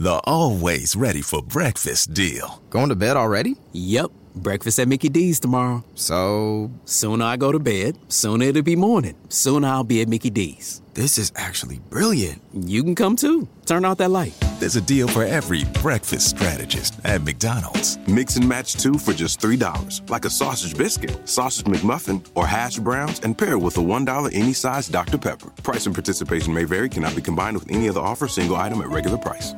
The 0.00 0.20
always 0.26 0.94
ready 0.94 1.22
for 1.22 1.42
breakfast 1.42 2.14
deal. 2.14 2.62
Going 2.70 2.88
to 2.90 2.94
bed 2.94 3.16
already? 3.16 3.56
Yep. 3.72 4.12
Breakfast 4.36 4.78
at 4.78 4.86
Mickey 4.86 5.08
D's 5.08 5.40
tomorrow. 5.40 5.82
So. 5.96 6.70
Sooner 6.84 7.24
I 7.24 7.36
go 7.36 7.50
to 7.50 7.58
bed, 7.58 7.98
sooner 8.06 8.44
it'll 8.44 8.62
be 8.62 8.76
morning. 8.76 9.16
Sooner 9.28 9.66
I'll 9.66 9.82
be 9.82 10.00
at 10.00 10.06
Mickey 10.06 10.30
D's. 10.30 10.82
This 10.94 11.18
is 11.18 11.32
actually 11.34 11.80
brilliant. 11.90 12.40
You 12.54 12.84
can 12.84 12.94
come 12.94 13.16
too. 13.16 13.48
Turn 13.66 13.84
out 13.84 13.98
that 13.98 14.10
light. 14.12 14.34
There's 14.60 14.76
a 14.76 14.80
deal 14.80 15.08
for 15.08 15.24
every 15.24 15.64
breakfast 15.82 16.30
strategist 16.30 16.94
at 17.04 17.22
McDonald's. 17.22 17.98
Mix 18.06 18.36
and 18.36 18.48
match 18.48 18.74
two 18.74 18.98
for 18.98 19.12
just 19.12 19.40
$3. 19.40 20.08
Like 20.08 20.24
a 20.24 20.30
sausage 20.30 20.78
biscuit, 20.78 21.28
sausage 21.28 21.66
McMuffin, 21.66 22.24
or 22.36 22.46
hash 22.46 22.78
browns, 22.78 23.18
and 23.24 23.36
pair 23.36 23.58
with 23.58 23.76
a 23.78 23.80
$1 23.80 24.30
any 24.32 24.52
size 24.52 24.86
Dr. 24.86 25.18
Pepper. 25.18 25.50
Price 25.64 25.86
and 25.86 25.94
participation 25.94 26.54
may 26.54 26.62
vary, 26.62 26.88
cannot 26.88 27.16
be 27.16 27.22
combined 27.22 27.58
with 27.58 27.68
any 27.68 27.88
other 27.88 28.00
offer, 28.00 28.28
single 28.28 28.54
item 28.54 28.80
at 28.80 28.90
regular 28.90 29.18
price. 29.18 29.54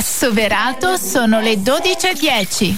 Assoverato 0.00 0.96
sono 0.96 1.40
le 1.40 1.56
12.10. 1.56 2.74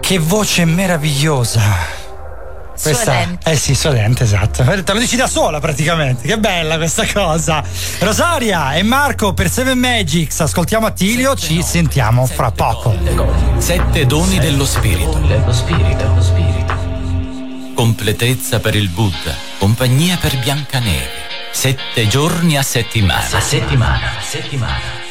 Che 0.00 0.18
voce 0.18 0.64
meravigliosa. 0.64 1.62
Questa, 2.72 3.04
Suadente. 3.04 3.48
eh 3.48 3.56
sì, 3.56 3.76
suadente, 3.76 4.24
esatto. 4.24 4.64
Te 4.64 4.92
lo 4.92 4.98
dici 4.98 5.14
da 5.14 5.28
sola 5.28 5.60
praticamente. 5.60 6.26
Che 6.26 6.36
bella 6.36 6.78
questa 6.78 7.06
cosa. 7.06 7.62
Rosaria 8.00 8.74
e 8.74 8.82
Marco 8.82 9.32
per 9.34 9.48
Seven 9.48 9.78
Magics. 9.78 10.40
Ascoltiamo 10.40 10.86
Attilio, 10.86 11.36
ci 11.36 11.62
sentiamo 11.62 12.26
fra 12.26 12.50
poco. 12.50 12.92
Sette 13.58 14.04
doni 14.04 14.40
dello 14.40 14.66
spirito. 14.66 15.16
Dello 15.18 15.52
spirito, 15.52 16.12
lo 16.12 16.20
spirito. 16.20 16.53
Completezza 17.74 18.60
per 18.60 18.76
il 18.76 18.88
Buddha. 18.88 19.34
Compagnia 19.58 20.16
per 20.16 20.38
Biancaneve. 20.38 21.22
Sette 21.50 22.06
giorni 22.06 22.56
a 22.56 22.62
settimana. 22.62 23.36
A 23.36 23.40
settimana, 23.40 24.16
a 24.16 24.22
settimana. 24.22 25.02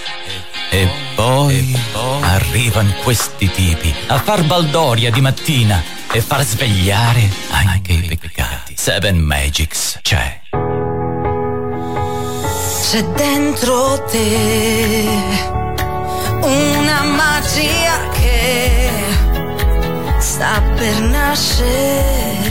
E 0.70 0.88
poi, 1.14 1.78
arrivano 2.22 2.94
questi 3.04 3.50
tipi 3.52 3.94
a 4.08 4.18
far 4.18 4.44
baldoria 4.44 5.12
di 5.12 5.22
mattina 5.22 5.84
e 6.12 6.22
far 6.22 6.44
svegliare 6.44 7.30
anche 7.52 7.92
i 7.92 8.18
peccati. 8.18 8.74
Seven 8.78 9.20
Magics 9.20 10.00
c'è. 10.02 10.42
C'è 12.90 13.04
dentro 13.04 14.04
te 14.10 15.18
una 16.42 17.04
magia 17.04 18.10
che 18.10 18.90
sta 20.20 20.62
per 20.76 21.02
nascere. 21.02 22.43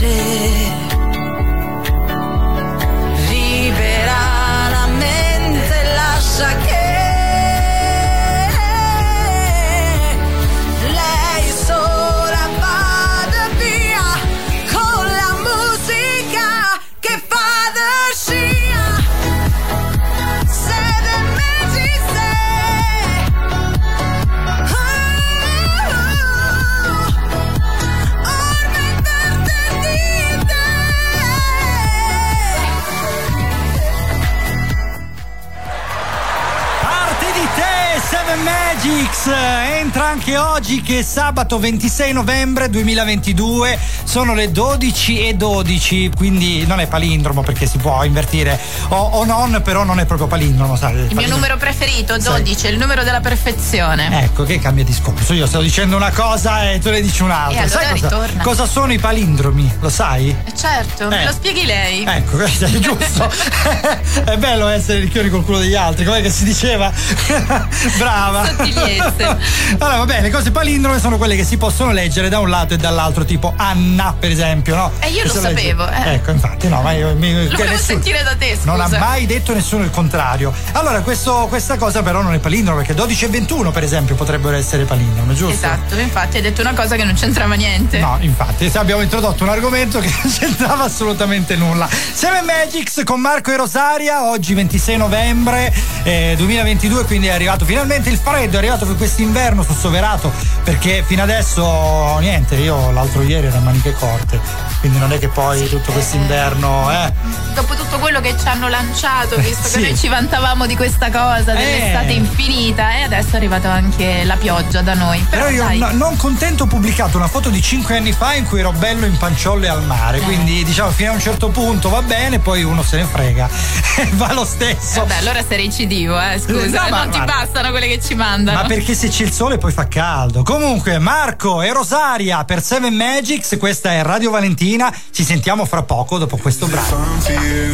Che 40.81 41.03
sabato 41.03 41.59
26 41.59 42.13
novembre 42.13 42.69
2022, 42.69 43.77
sono 44.13 44.35
le 44.35 44.51
12 44.51 45.27
e 45.27 45.33
12, 45.33 46.11
quindi 46.15 46.67
non 46.67 46.79
è 46.79 46.85
palindromo 46.85 47.41
perché 47.41 47.65
si 47.65 47.79
può 47.79 48.03
invertire 48.03 48.59
o, 48.89 48.95
o 48.95 49.25
non, 49.25 49.59
però 49.63 49.83
non 49.83 49.99
è 49.99 50.05
proprio 50.05 50.27
palindromo, 50.27 50.75
sai? 50.75 51.07
Il 51.09 51.15
mio 51.15 51.27
numero 51.29 51.57
preferito, 51.57 52.15
12, 52.19 52.67
è 52.67 52.69
il 52.69 52.77
numero 52.77 53.03
della 53.03 53.21
perfezione. 53.21 54.21
Ecco, 54.21 54.43
che 54.43 54.59
cambia 54.59 54.83
discorso. 54.83 55.33
Io 55.33 55.47
sto 55.47 55.61
dicendo 55.61 55.95
una 55.95 56.11
cosa 56.11 56.69
e 56.69 56.77
tu 56.77 56.91
ne 56.91 57.01
dici 57.01 57.23
un'altra. 57.23 57.59
E 57.59 57.63
allora 57.63 57.97
sai 57.97 58.01
cosa, 58.01 58.27
cosa 58.43 58.65
sono 58.67 58.93
i 58.93 58.99
palindromi? 58.99 59.77
Lo 59.79 59.89
sai? 59.89 60.29
Eh, 60.29 60.55
Certo, 60.55 61.07
me 61.07 61.23
Eh. 61.23 61.25
lo 61.25 61.31
spieghi 61.31 61.65
lei. 61.65 62.05
Ecco, 62.07 62.37
questo 62.37 62.65
è 62.65 62.69
giusto. 62.69 63.31
è 64.25 64.37
bello 64.37 64.67
essere 64.67 64.99
ricchioni 64.99 65.29
col 65.29 65.43
culo 65.43 65.57
degli 65.57 65.73
altri, 65.73 66.05
come 66.05 66.21
che 66.21 66.29
si 66.29 66.43
diceva? 66.43 66.91
Brava. 67.97 68.45
Sottigliezze. 68.45 69.37
Allora, 69.79 69.97
va 69.97 70.05
bene, 70.05 70.21
le 70.21 70.29
cose 70.29 70.51
palindrome 70.51 70.99
sono 70.99 71.17
quelle 71.17 71.35
che 71.35 71.43
si 71.43 71.57
possono 71.57 71.91
leggere 71.91 72.29
da 72.29 72.37
un 72.37 72.49
lato 72.51 72.75
e 72.75 72.77
dall'altro, 72.77 73.25
tipo 73.25 73.53
Anna, 73.57 74.01
per 74.17 74.29
esempio, 74.31 74.75
no? 74.75 74.91
Eh, 74.99 75.09
io 75.09 75.23
lo 75.25 75.31
sapevo, 75.33 75.87
eh. 75.89 76.13
Ecco, 76.15 76.31
infatti, 76.31 76.67
no, 76.67 76.81
ma 76.81 76.91
io 76.91 77.13
mi. 77.15 77.31
Lo 77.33 77.39
volevo 77.43 77.57
nessuno- 77.63 77.77
sentire 77.77 78.23
da 78.23 78.35
te, 78.35 78.55
scusa. 78.55 78.71
Non 78.71 78.81
ha 78.81 78.87
mai 78.97 79.25
detto 79.25 79.53
nessuno 79.53 79.83
il 79.83 79.91
contrario. 79.91 80.53
Allora, 80.73 81.01
questo- 81.01 81.45
questa 81.47 81.77
cosa 81.77 82.01
però 82.03 82.21
non 82.21 82.33
è 82.33 82.39
palindrome, 82.39 82.79
perché 82.79 82.93
12 82.93 83.25
e 83.25 83.27
21, 83.29 83.71
per 83.71 83.83
esempio, 83.83 84.15
potrebbero 84.15 84.57
essere 84.57 84.83
palindrome, 84.85 85.33
giusto? 85.33 85.53
Esatto, 85.53 85.97
infatti 85.97 86.37
hai 86.37 86.41
detto 86.43 86.61
una 86.61 86.73
cosa 86.73 86.95
che 86.95 87.03
non 87.03 87.13
c'entrava 87.13 87.53
niente. 87.55 87.99
No, 87.99 88.17
infatti, 88.19 88.69
abbiamo 88.75 89.01
introdotto 89.01 89.43
un 89.43 89.49
argomento 89.49 89.99
che 89.99 90.11
non 90.23 90.31
c'entrava 90.31 90.83
assolutamente 90.85 91.55
nulla. 91.55 91.87
Seven 91.87 92.43
Magics 92.45 93.01
con 93.05 93.19
Marco 93.21 93.51
e 93.51 93.57
Rosaria, 93.57 94.25
oggi 94.29 94.53
26 94.53 94.97
novembre 94.97 95.73
eh, 96.03 96.33
2022, 96.37 97.05
quindi 97.05 97.27
è 97.27 97.31
arrivato 97.31 97.65
finalmente 97.65 98.09
il 98.09 98.17
freddo, 98.17 98.55
è 98.55 98.57
arrivato 98.57 98.85
per 98.85 98.95
quest'inverno 98.95 99.63
sul 99.63 99.75
Soverato, 99.75 100.31
perché 100.63 101.03
fino 101.05 101.21
adesso 101.23 102.17
niente, 102.19 102.55
io 102.55 102.91
l'altro 102.91 103.21
ieri 103.21 103.47
ero 103.47 103.57
a 103.57 103.59
maniche 103.93 103.99
corte, 103.99 104.39
quindi 104.79 104.97
non 104.97 105.11
è 105.11 105.19
che 105.19 105.27
poi 105.29 105.67
tutto 105.69 105.91
quest'inverno, 105.91 106.91
eh. 106.91 107.11
Dopo 107.53 107.75
tutto 107.75 107.99
quello 107.99 108.19
che 108.19 108.35
ci 108.39 108.47
hanno 108.47 108.67
lanciato, 108.67 109.37
visto 109.37 109.67
Sì. 109.67 109.79
che 109.79 109.87
noi 109.89 109.97
ci 109.97 110.07
vantavamo 110.07 110.65
di 110.65 110.75
questa 110.75 111.09
cosa, 111.11 111.53
dell'estate 111.53 112.07
Eh. 112.09 112.13
infinita, 112.13 112.95
e 112.97 113.01
adesso 113.03 113.29
è 113.33 113.35
arrivata 113.35 113.71
anche 113.71 114.23
la 114.23 114.35
pioggia 114.35 114.81
da 114.81 114.93
noi. 114.93 115.19
Però, 115.29 115.45
Però 115.47 115.69
io 115.69 115.77
no- 115.85 115.91
non 115.93 116.17
contento 116.17 116.63
ho 116.63 116.67
pubblicato 116.67 117.17
una 117.17 117.27
foto 117.27 117.49
di 117.49 117.61
5 117.61 117.97
anni 117.97 118.11
fa 118.11 118.33
in 118.33 118.45
cui 118.45 118.59
ero 118.59 118.71
bello 118.71 119.05
in 119.05 119.17
panciolle 119.17 119.67
al 119.69 119.83
mare, 119.83 120.19
quindi 120.19 120.63
diciamo 120.63 120.91
fino 120.91 121.11
a 121.11 121.13
un 121.13 121.19
certo 121.21 121.49
punto 121.49 121.89
va 121.89 122.01
bene, 122.01 122.39
poi 122.39 122.63
uno 122.63 122.81
se 122.83 122.97
ne 122.97 123.05
frega 123.05 123.49
va 124.13 124.33
lo 124.33 124.45
stesso. 124.45 124.99
Vabbè, 125.01 125.17
allora 125.17 125.41
sei 125.47 125.65
recidivo, 125.65 126.19
eh, 126.19 126.39
scusa, 126.39 126.83
No, 126.83 126.89
ma 126.89 126.97
non 127.03 127.09
ti 127.11 127.17
guarda. 127.17 127.33
bastano 127.43 127.69
quelle 127.69 127.87
che 127.87 127.99
ci 128.01 128.15
mandano. 128.15 128.61
Ma 128.61 128.65
perché 128.67 128.93
se 128.95 129.07
c'è 129.09 129.23
il 129.23 129.31
sole 129.31 129.57
poi 129.57 129.71
fa 129.71 129.87
caldo. 129.87 130.43
Comunque, 130.43 130.97
Marco 130.99 131.61
e 131.61 131.71
Rosaria 131.71 132.43
per 132.43 132.61
Seven 132.63 132.93
Magics, 132.93 133.55
questa 133.59 133.82
è 133.91 134.03
Radio 134.03 134.31
Valentina. 134.31 134.93
Ci 135.11 135.23
sentiamo 135.23 135.65
fra 135.65 135.83
poco 135.83 136.17
dopo 136.17 136.37
questo 136.37 136.67
brano. 136.67 136.87
for. 136.87 137.73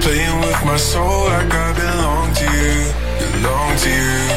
for 0.00 0.40
with 0.40 0.64
my 0.64 0.76
soul 0.76 1.28
like 1.28 1.54
I 1.54 1.72
belong 1.74 2.34
to 2.34 2.44
you, 2.44 2.92
belong 3.18 3.76
to 3.76 3.88
you. 3.88 4.30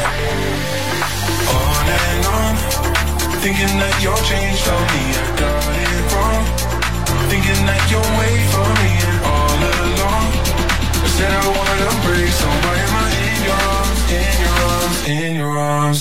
On 1.50 1.88
and 1.88 2.26
on, 2.26 2.56
thinking 3.42 3.78
that 3.80 4.00
you're 4.02 4.22
changed 4.22 4.68
on 4.68 4.86
me, 4.94 5.10
I 5.10 5.12
got 5.36 5.74
it 5.74 6.12
wrong. 6.12 6.44
Thinking 7.28 7.66
that 7.66 7.90
you're 7.90 8.10
wait 8.18 8.50
for 8.50 8.68
me 8.82 9.05
said 11.16 11.32
I 11.32 11.48
wanna 11.48 11.90
break, 12.04 12.28
so 12.28 12.46
why 12.64 12.76
am 12.84 12.94
I 13.00 13.08
in 13.24 13.38
your 13.48 13.60
arms, 13.72 14.00
in 14.20 14.34
your 14.44 14.56
arms, 14.68 14.98
in 15.16 15.32
your 15.40 15.54
arms? 15.72 16.00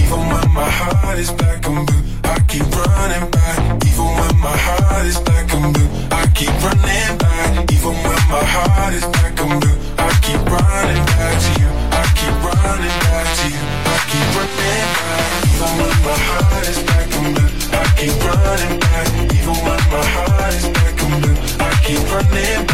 Even 0.00 0.20
when 0.32 0.48
my 0.52 0.68
heart 0.80 1.18
is 1.18 1.30
black 1.32 1.64
and 1.66 1.86
blue, 1.86 2.02
I 2.32 2.36
keep 2.50 2.68
running 2.80 3.26
back. 3.30 3.56
Even 3.88 4.08
when 4.18 4.34
my 4.46 4.56
heart 4.66 5.06
is 5.06 5.18
black 5.26 5.48
and 5.56 5.72
blue, 5.72 5.88
I 6.12 6.22
keep 6.36 6.52
running 6.60 7.16
back. 7.24 7.72
Even 7.72 7.94
when 8.04 8.22
my 8.34 8.44
heart 8.54 8.92
is 8.92 9.06
black 9.14 9.40
and 9.44 9.56
blue, 9.60 9.78
I 9.96 10.08
keep 10.24 10.42
running 10.56 11.04
back 11.16 11.34
to 11.44 11.50
you. 11.60 11.70
I 12.00 12.04
keep 12.18 12.36
running 12.48 12.96
back 13.08 13.26
to 13.38 13.44
you. 13.54 13.64
I 13.92 13.96
keep 14.10 14.28
running 14.36 14.88
back. 15.00 15.30
Even 15.52 15.72
when 15.80 15.96
my 16.04 16.16
heart 16.28 16.64
is 16.68 16.78
black 16.84 17.10
and 17.16 17.28
blue, 17.32 17.50
I 17.80 17.84
keep 17.96 18.14
running 18.28 18.76
back. 18.84 19.08
Even 19.38 19.56
when 19.66 19.82
my 19.94 20.04
heart 20.14 20.52
is 20.58 20.66
black 20.74 20.96
and 21.00 21.14
blue, 21.22 21.36
I 21.64 21.70
keep 21.86 22.02
running 22.12 22.66
back. 22.66 22.71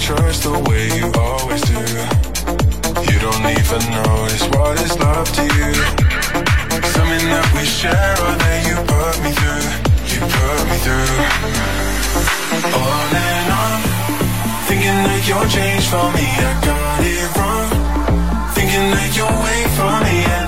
Trust 0.00 0.42
the 0.44 0.52
way 0.68 0.86
you 0.98 1.06
always 1.18 1.62
do. 1.62 1.80
You 3.10 3.18
don't 3.18 3.46
even 3.58 3.82
know 3.90 4.14
is 4.34 4.44
what 4.54 4.74
is 4.80 4.94
love 4.98 5.28
to 5.38 5.42
you. 5.42 5.70
Something 6.94 7.24
that 7.34 7.48
we 7.54 7.64
share 7.64 8.14
or 8.24 8.34
that 8.42 8.60
you 8.68 8.76
put 8.92 9.16
me 9.24 9.30
through. 9.38 9.68
You 10.12 10.20
put 10.36 10.60
me 10.70 10.76
through. 10.84 11.18
On 12.78 13.08
and 13.28 13.48
on. 13.62 13.78
Thinking 14.68 14.98
that 15.08 15.20
you'll 15.26 15.48
change 15.48 15.84
for 15.92 16.06
me. 16.16 16.26
I 16.26 16.52
got 16.68 17.00
it 17.14 17.28
wrong. 17.36 17.70
Thinking 18.54 18.86
that 18.94 19.10
you'll 19.16 19.38
wait 19.46 19.68
for 19.78 19.94
me. 20.04 20.47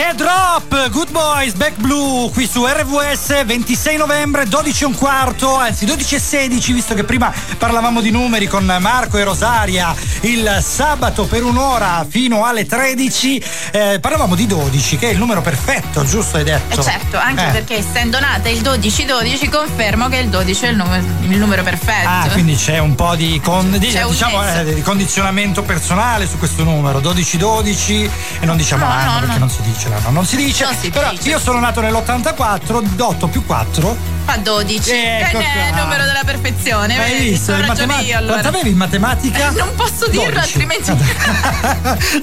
Que 0.00 0.14
droga! 0.14 0.59
Good 0.90 1.10
Boys, 1.12 1.52
Back 1.54 1.76
Blue, 1.76 2.30
qui 2.32 2.48
su 2.50 2.66
RVS, 2.66 3.44
26 3.44 3.96
novembre, 3.96 4.44
12 4.46 4.82
e 4.82 4.86
un 4.86 4.94
quarto, 4.96 5.56
anzi 5.56 5.84
12 5.84 6.14
e 6.16 6.18
16, 6.18 6.72
visto 6.72 6.94
che 6.94 7.04
prima 7.04 7.32
parlavamo 7.58 8.00
di 8.00 8.10
numeri 8.10 8.48
con 8.48 8.64
Marco 8.80 9.16
e 9.16 9.22
Rosaria, 9.24 9.94
il 10.22 10.58
sabato 10.66 11.26
per 11.26 11.44
un'ora 11.44 12.04
fino 12.08 12.44
alle 12.44 12.66
13, 12.66 13.42
eh, 13.70 13.98
parlavamo 14.00 14.34
di 14.34 14.46
12, 14.48 14.96
che 14.98 15.08
è 15.08 15.12
il 15.12 15.18
numero 15.18 15.42
perfetto, 15.42 16.04
giusto 16.04 16.38
hai 16.38 16.44
detto? 16.44 16.80
Eh 16.80 16.82
certo, 16.82 17.18
anche 17.18 17.46
Eh. 17.46 17.50
perché 17.52 17.76
essendo 17.78 18.18
nata 18.18 18.48
il 18.48 18.60
12-12 18.60 19.48
confermo 19.48 20.08
che 20.08 20.16
il 20.16 20.28
12 20.28 20.64
è 20.64 20.68
il 20.70 20.76
numero, 20.76 21.04
il 21.28 21.38
numero 21.38 21.62
perfetto. 21.62 22.08
Ah, 22.08 22.28
quindi 22.32 22.56
c'è 22.56 22.78
un 22.78 22.96
po' 22.96 23.14
di, 23.14 23.40
con- 23.42 23.70
di- 23.70 23.78
diciamo, 23.78 24.44
eh, 24.44 24.74
di 24.74 24.82
condizionamento 24.82 25.62
personale 25.62 26.26
su 26.26 26.36
questo 26.36 26.64
numero, 26.64 26.98
12-12 27.00 28.10
e 28.40 28.46
non 28.46 28.56
diciamo 28.56 28.84
No, 28.84 28.90
l'anno 28.90 29.12
no, 29.12 29.18
perché 29.20 29.32
no. 29.34 29.38
non 29.38 29.50
si 29.50 29.62
dice 29.62 29.88
l'anno, 29.88 30.10
non 30.10 30.26
si 30.26 30.36
dice, 30.36 30.64
Non 30.64 30.74
si 30.80 30.88
però 30.88 31.10
io 31.24 31.38
sono 31.38 31.60
nato 31.60 31.82
nell'84, 31.82 33.02
8 33.02 33.26
più 33.28 33.44
4 33.44 34.19
Fa 34.30 34.36
12. 34.36 34.90
Ecco 34.92 35.38
che 35.38 35.44
è 35.44 35.68
il 35.70 35.74
numero 35.74 36.04
della 36.04 36.22
perfezione. 36.24 36.96
Hai 36.96 37.12
vedi? 37.14 37.30
visto? 37.30 37.52
In 37.52 37.64
matema- 37.66 37.98
io 38.00 38.16
allora. 38.16 38.32
Quanto 38.34 38.48
avevi 38.48 38.70
in 38.70 38.76
matematica? 38.76 39.48
Eh, 39.48 39.54
non 39.58 39.74
posso 39.74 40.06
dirlo, 40.06 40.30
12. 40.30 40.38
altrimenti. 40.38 40.92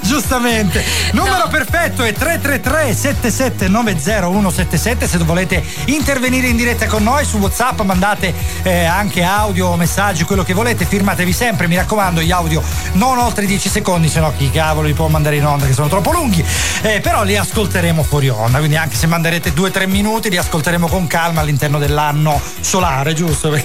Giustamente. 0.02 0.82
Numero 1.12 1.36
No. 1.38 1.48
perfetto 1.48 2.02
è 2.02 2.12
333 2.12 2.94
7790 2.94 4.26
177 4.26 5.06
se 5.06 5.18
volete 5.18 5.62
intervenire 5.86 6.48
in 6.48 6.56
diretta 6.56 6.86
con 6.86 7.02
noi 7.02 7.24
su 7.24 7.36
WhatsApp 7.36 7.80
mandate 7.82 8.34
eh, 8.62 8.84
anche 8.84 9.22
audio, 9.22 9.76
messaggi, 9.76 10.24
quello 10.24 10.42
che 10.42 10.54
volete, 10.54 10.84
firmatevi 10.86 11.32
sempre, 11.32 11.68
mi 11.68 11.76
raccomando, 11.76 12.20
gli 12.22 12.30
audio 12.32 12.62
non 12.92 13.18
oltre 13.18 13.44
10 13.44 13.68
secondi, 13.68 14.08
se 14.08 14.20
no 14.20 14.32
chi 14.36 14.50
cavolo 14.50 14.86
li 14.86 14.94
può 14.94 15.08
mandare 15.08 15.36
in 15.36 15.44
onda 15.44 15.66
che 15.66 15.74
sono 15.74 15.88
troppo 15.88 16.10
lunghi. 16.10 16.44
Eh, 16.82 17.00
però 17.00 17.22
li 17.22 17.36
ascolteremo 17.36 18.02
fuori 18.02 18.28
onda, 18.28 18.58
quindi 18.58 18.76
anche 18.76 18.96
se 18.96 19.06
manderete 19.06 19.52
2-3 19.52 19.86
minuti 19.86 20.30
li 20.30 20.38
ascolteremo 20.38 20.88
con 20.88 21.06
calma 21.06 21.40
all'interno 21.42 21.78
dell'anno 21.98 22.40
solare, 22.60 23.12
giusto? 23.12 23.50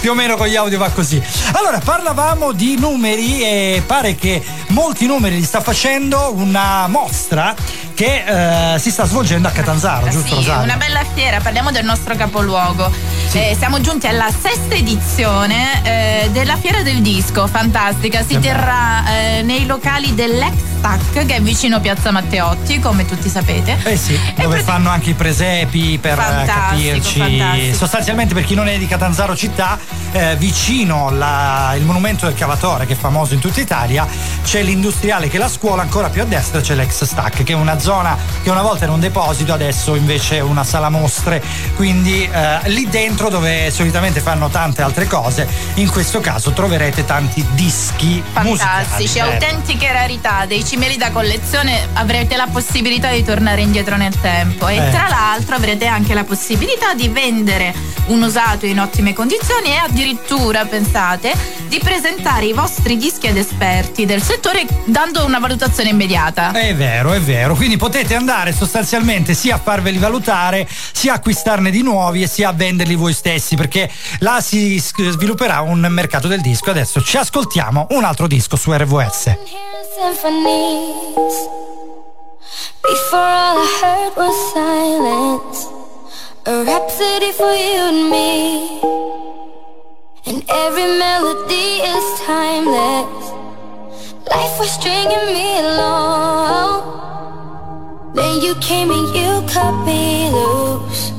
Più 0.00 0.10
o 0.10 0.14
meno 0.14 0.36
con 0.36 0.46
gli 0.46 0.56
audio 0.56 0.76
va 0.78 0.90
così. 0.90 1.20
Allora, 1.52 1.78
parlavamo 1.78 2.52
di 2.52 2.76
numeri 2.78 3.42
e 3.42 3.82
pare 3.86 4.14
che 4.14 4.42
molti 4.68 5.06
numeri 5.06 5.36
li 5.36 5.44
sta 5.44 5.62
facendo 5.62 6.32
una 6.34 6.86
mostra 6.88 7.54
che 7.94 8.74
eh, 8.74 8.78
si 8.78 8.90
sta 8.90 9.06
svolgendo 9.06 9.48
a 9.48 9.50
Catanzaro, 9.50 10.08
giusto 10.08 10.28
Sì, 10.28 10.34
Rosario? 10.34 10.62
una 10.64 10.76
bella 10.76 11.04
fiera, 11.14 11.40
parliamo 11.40 11.70
del 11.70 11.84
nostro 11.84 12.14
capoluogo. 12.16 12.90
Eh, 13.32 13.54
siamo 13.58 13.80
giunti 13.80 14.06
alla 14.06 14.28
sesta 14.30 14.74
edizione 14.74 15.80
eh, 15.84 16.28
della 16.32 16.56
Fiera 16.56 16.82
del 16.82 17.00
Disco, 17.00 17.46
fantastica. 17.46 18.20
Si 18.22 18.34
Che 18.34 18.40
terrà 18.40 19.04
eh, 19.08 19.42
nei 19.42 19.64
locali 19.66 20.14
dell'ex 20.14 20.73
TAC 20.84 21.24
che 21.24 21.36
è 21.36 21.40
vicino 21.40 21.80
Piazza 21.80 22.10
Matteotti, 22.10 22.78
come 22.78 23.06
tutti 23.06 23.30
sapete. 23.30 23.78
Eh 23.84 23.96
sì, 23.96 24.12
E 24.12 24.42
dove 24.42 24.56
prati- 24.56 24.64
fanno 24.64 24.90
anche 24.90 25.10
i 25.10 25.14
presepi 25.14 25.96
per 25.98 26.12
eh, 26.18 26.22
Fantastico, 26.22 26.60
capirci. 26.90 27.18
fantastico. 27.18 27.76
Sostanzialmente 27.76 28.34
per 28.34 28.44
chi 28.44 28.54
non 28.54 28.68
è 28.68 28.76
di 28.76 28.86
Catanzaro 28.86 29.34
città, 29.34 29.78
eh, 30.12 30.36
vicino 30.36 31.08
il 31.10 31.82
monumento 31.84 32.26
del 32.26 32.34
cavatore 32.34 32.84
che 32.84 32.92
è 32.92 32.96
famoso 32.96 33.32
in 33.32 33.40
tutta 33.40 33.60
Italia, 33.62 34.06
c'è 34.44 34.62
l'industriale 34.62 35.28
che 35.28 35.36
è 35.36 35.38
la 35.40 35.48
scuola, 35.48 35.80
ancora 35.80 36.10
più 36.10 36.20
a 36.20 36.26
destra 36.26 36.60
c'è 36.60 36.74
l'ex 36.74 37.04
Stack, 37.04 37.44
che 37.44 37.52
è 37.54 37.56
una 37.56 37.78
zona 37.78 38.14
che 38.42 38.50
una 38.50 38.60
volta 38.60 38.84
era 38.84 38.92
un 38.92 39.00
deposito, 39.00 39.54
adesso 39.54 39.94
invece 39.94 40.36
è 40.36 40.40
una 40.40 40.64
sala 40.64 40.90
mostre. 40.90 41.42
Quindi 41.76 42.28
eh, 42.30 42.58
lì 42.68 42.86
dentro 42.90 43.30
dove 43.30 43.70
solitamente 43.70 44.20
fanno 44.20 44.50
tante 44.50 44.82
altre 44.82 45.06
cose, 45.06 45.48
in 45.76 45.88
questo 45.90 46.20
caso 46.20 46.50
troverete 46.52 47.06
tanti 47.06 47.42
dischi 47.52 48.22
Fantastici, 48.32 49.02
musicali. 49.20 49.32
Autentiche 49.32 49.90
rarità, 49.92 50.44
dei 50.46 50.62
cimeli 50.74 50.96
da 50.96 51.12
collezione, 51.12 51.86
avrete 51.92 52.34
la 52.34 52.48
possibilità 52.50 53.12
di 53.12 53.22
tornare 53.22 53.60
indietro 53.60 53.96
nel 53.96 54.12
tempo 54.20 54.66
e 54.66 54.74
Eh. 54.74 54.90
tra 54.90 55.06
l'altro 55.08 55.54
avrete 55.54 55.86
anche 55.86 56.14
la 56.14 56.24
possibilità 56.24 56.94
di 56.94 57.06
vendere 57.06 57.72
un 58.06 58.20
usato 58.20 58.66
in 58.66 58.80
ottime 58.80 59.12
condizioni 59.12 59.68
e 59.68 59.76
addirittura, 59.76 60.64
pensate, 60.64 61.32
di 61.68 61.78
presentare 61.78 62.46
i 62.46 62.52
vostri 62.52 62.96
dischi 62.96 63.28
ad 63.28 63.36
esperti 63.36 64.04
del 64.04 64.20
settore 64.20 64.66
dando 64.86 65.24
una 65.24 65.38
valutazione 65.38 65.90
immediata. 65.90 66.50
È 66.50 66.74
vero, 66.74 67.12
è 67.12 67.20
vero. 67.20 67.54
Quindi 67.54 67.76
potete 67.76 68.16
andare 68.16 68.52
sostanzialmente 68.52 69.32
sia 69.34 69.54
a 69.54 69.60
farveli 69.62 69.98
valutare, 69.98 70.66
sia 70.92 71.12
a 71.12 71.14
acquistarne 71.16 71.70
di 71.70 71.82
nuovi 71.82 72.22
e 72.22 72.26
sia 72.26 72.48
a 72.48 72.52
venderli 72.52 72.96
voi 72.96 73.12
stessi, 73.12 73.54
perché 73.54 73.88
là 74.18 74.40
si 74.40 74.76
svilupperà 74.80 75.60
un 75.60 75.86
mercato 75.88 76.26
del 76.26 76.40
disco. 76.40 76.70
Adesso 76.70 77.00
ci 77.00 77.16
ascoltiamo 77.16 77.86
un 77.90 78.02
altro 78.02 78.26
disco 78.26 78.56
su 78.56 78.72
RVS. 78.72 79.36
Symphonies. 79.94 81.36
Before 82.82 83.30
all 83.38 83.56
I 83.62 83.68
heard 83.80 84.12
was 84.16 84.36
silence, 84.52 85.58
a 86.46 86.64
rhapsody 86.64 87.30
for 87.32 87.54
you 87.54 87.80
and 87.92 88.10
me. 88.10 88.80
And 90.26 90.42
every 90.48 90.88
melody 90.98 91.68
is 91.94 92.04
timeless. 92.26 93.24
Life 94.30 94.58
was 94.58 94.70
stringing 94.72 95.26
me 95.36 95.58
along. 95.60 96.82
Then 98.14 98.40
you 98.40 98.54
came 98.56 98.90
and 98.90 99.14
you 99.14 99.42
cut 99.48 99.74
me 99.86 100.30
loose. 100.30 101.12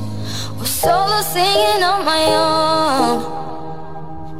Was 0.58 0.70
solo 0.70 1.22
singing 1.22 1.82
on 1.82 2.04
my 2.04 2.24
own. 2.44 3.45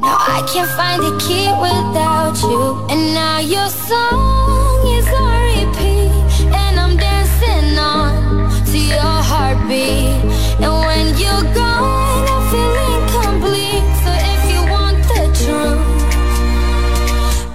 Now 0.01 0.17
I 0.19 0.43
can't 0.53 0.71
find 0.71 1.03
a 1.03 1.17
key 1.19 1.49
without 1.61 2.37
you. 2.43 2.87
And 2.91 3.15
now 3.15 3.39
your 3.39 3.69
song 3.69 4.87
is 4.97 5.07
on 5.09 5.37
repeat. 5.51 6.11
And 6.55 6.79
I'm 6.79 6.97
dancing 6.97 7.79
on 7.79 8.51
to 8.67 8.79
your 8.79 9.17
heartbeat. 9.31 10.21
And 10.63 10.73
when 10.87 11.07
you're 11.19 11.47
gone, 11.55 12.25
I 12.29 12.39
feel 12.51 12.75
incomplete. 12.93 13.87
So 14.05 14.11
if 14.33 14.43
you 14.53 14.61
want 14.75 14.99
the 15.13 15.25
truth, 15.43 15.85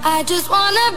I 0.04 0.24
just 0.26 0.50
wanna 0.50 0.91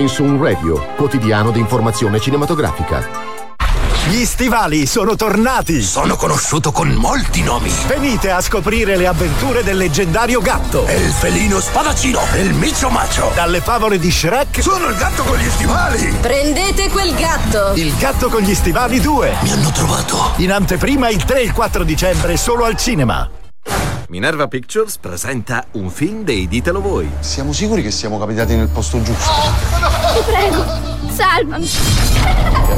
Coming 0.00 0.08
Soon 0.08 0.42
Radio, 0.42 0.94
quotidiano 0.96 1.50
di 1.50 1.58
informazione 1.58 2.18
cinematografica. 2.18 3.06
Gli 4.08 4.24
stivali 4.24 4.86
sono 4.86 5.14
tornati! 5.14 5.82
Sono 5.82 6.16
conosciuto 6.16 6.72
con 6.72 6.88
molti 6.88 7.42
nomi. 7.42 7.70
Venite 7.86 8.30
a 8.30 8.40
scoprire 8.40 8.96
le 8.96 9.06
avventure 9.06 9.62
del 9.62 9.76
leggendario 9.76 10.40
gatto! 10.40 10.86
E 10.86 10.96
il 10.96 11.10
felino 11.10 11.60
spadaccino, 11.60 12.18
e 12.32 12.40
il 12.40 12.54
micio 12.54 12.88
macio. 12.88 13.30
Dalle 13.34 13.60
favole 13.60 13.98
di 13.98 14.10
Shrek 14.10 14.62
Sono 14.62 14.88
il 14.88 14.96
gatto 14.96 15.22
con 15.22 15.36
gli 15.36 15.50
stivali. 15.50 16.16
Prendete 16.18 16.88
quel 16.88 17.14
gatto! 17.14 17.72
Il 17.74 17.94
gatto 17.96 18.30
con 18.30 18.40
gli 18.40 18.54
stivali 18.54 19.00
2. 19.00 19.36
Mi 19.42 19.52
hanno 19.52 19.70
trovato. 19.70 20.32
In 20.36 20.50
anteprima 20.50 21.10
il 21.10 21.22
3 21.22 21.40
e 21.40 21.44
il 21.44 21.52
4 21.52 21.84
dicembre 21.84 22.38
solo 22.38 22.64
al 22.64 22.76
cinema. 22.76 23.28
Minerva 24.10 24.48
Pictures 24.48 24.98
presenta 24.98 25.64
un 25.72 25.88
film 25.88 26.24
dei 26.24 26.48
Ditelo 26.48 26.80
Voi. 26.80 27.08
Siamo 27.20 27.52
sicuri 27.52 27.80
che 27.80 27.92
siamo 27.92 28.18
capitati 28.18 28.56
nel 28.56 28.66
posto 28.66 29.00
giusto? 29.00 29.30
Ti 30.20 30.26
prego, 30.30 30.64
salvami. 31.10 31.70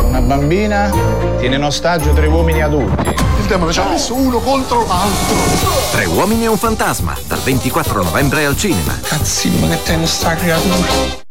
Una 0.04 0.20
bambina 0.20 0.92
tiene 1.40 1.56
in 1.56 1.64
ostaggio 1.64 2.12
tre 2.12 2.28
uomini 2.28 2.62
adulti. 2.62 3.08
Il 3.08 3.46
demone 3.48 3.72
ci 3.72 3.80
ha 3.80 3.88
messo 3.88 4.14
uno 4.14 4.38
contro 4.38 4.86
l'altro. 4.86 5.34
Tre 5.90 6.04
uomini 6.04 6.44
e 6.44 6.46
un 6.46 6.56
fantasma, 6.56 7.16
dal 7.26 7.40
24 7.40 8.04
novembre 8.04 8.44
al 8.44 8.56
cinema. 8.56 8.96
Cazzino, 9.02 9.66
ma 9.66 9.74
che 9.74 9.82
tenno 9.82 10.06
sta 10.06 10.36
creatura. 10.36 11.30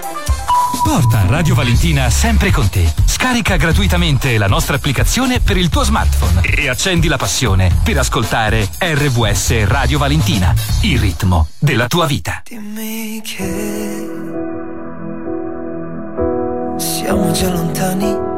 Porta 0.83 1.25
Radio 1.27 1.53
Valentina 1.53 2.09
sempre 2.09 2.49
con 2.51 2.69
te. 2.69 2.91
Scarica 3.05 3.57
gratuitamente 3.57 4.37
la 4.37 4.47
nostra 4.47 4.77
applicazione 4.77 5.39
per 5.39 5.57
il 5.57 5.69
tuo 5.69 5.83
smartphone 5.83 6.41
e 6.41 6.69
accendi 6.69 7.07
la 7.07 7.17
passione 7.17 7.71
per 7.83 7.97
ascoltare 7.97 8.69
RVS 8.79 9.65
Radio 9.65 9.97
Valentina, 9.97 10.53
il 10.81 10.99
ritmo 10.99 11.47
della 11.59 11.87
tua 11.87 12.05
vita. 12.05 12.43
Dimmi 12.47 13.21
che 13.23 14.09
siamo 16.77 17.31
già 17.31 17.49
lontani 17.49 18.29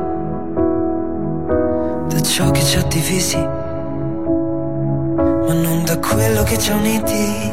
da 2.09 2.21
ciò 2.21 2.51
che 2.51 2.63
ci 2.63 2.77
ha 2.77 2.83
divisi, 2.83 3.37
ma 3.37 5.53
non 5.53 5.83
da 5.85 5.97
quello 5.99 6.43
che 6.43 6.57
ci 6.57 6.71
ha 6.71 6.75
uniti. 6.75 7.51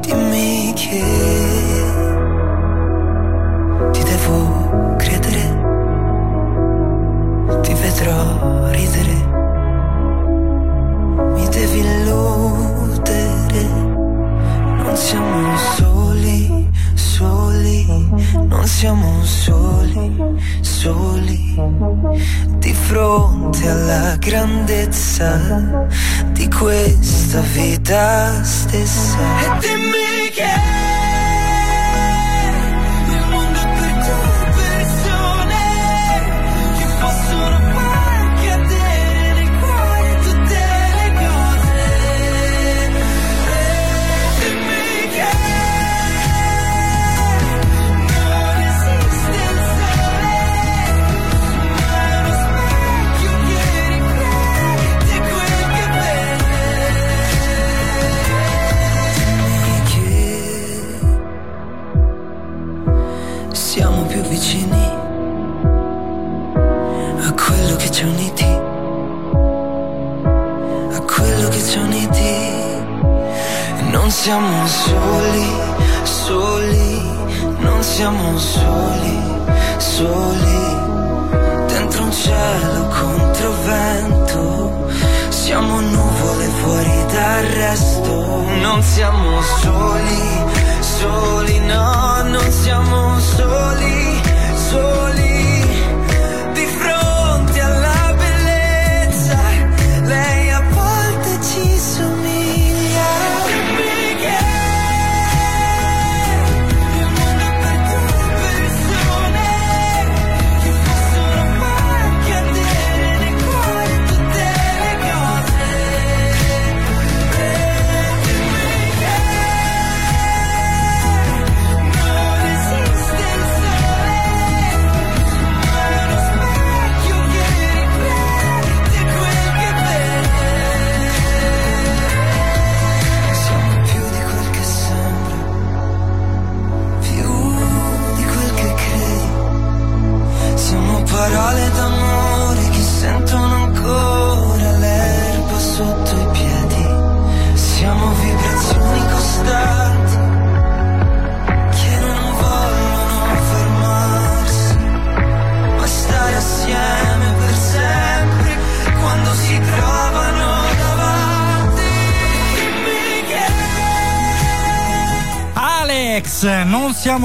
Dimmi 0.00 0.72
che 0.74 1.55
devo 4.16 4.96
credere, 4.96 5.42
ti 7.62 7.74
vedrò 7.74 8.70
ridere, 8.70 9.14
mi 11.34 11.48
devi 11.48 11.78
illudere, 11.80 13.62
non 14.84 14.96
siamo 14.96 15.56
soli, 15.74 16.70
soli, 16.94 17.86
non 18.48 18.66
siamo 18.66 19.22
soli, 19.22 20.34
soli, 20.60 21.54
di 22.56 22.72
fronte 22.72 23.68
alla 23.68 24.16
grandezza 24.16 25.38
di 26.32 26.48
questa 26.48 27.40
vita 27.52 28.42
stessa. 28.42 29.18
E 29.40 29.58
dimmi 29.60 30.30
che 30.32 30.85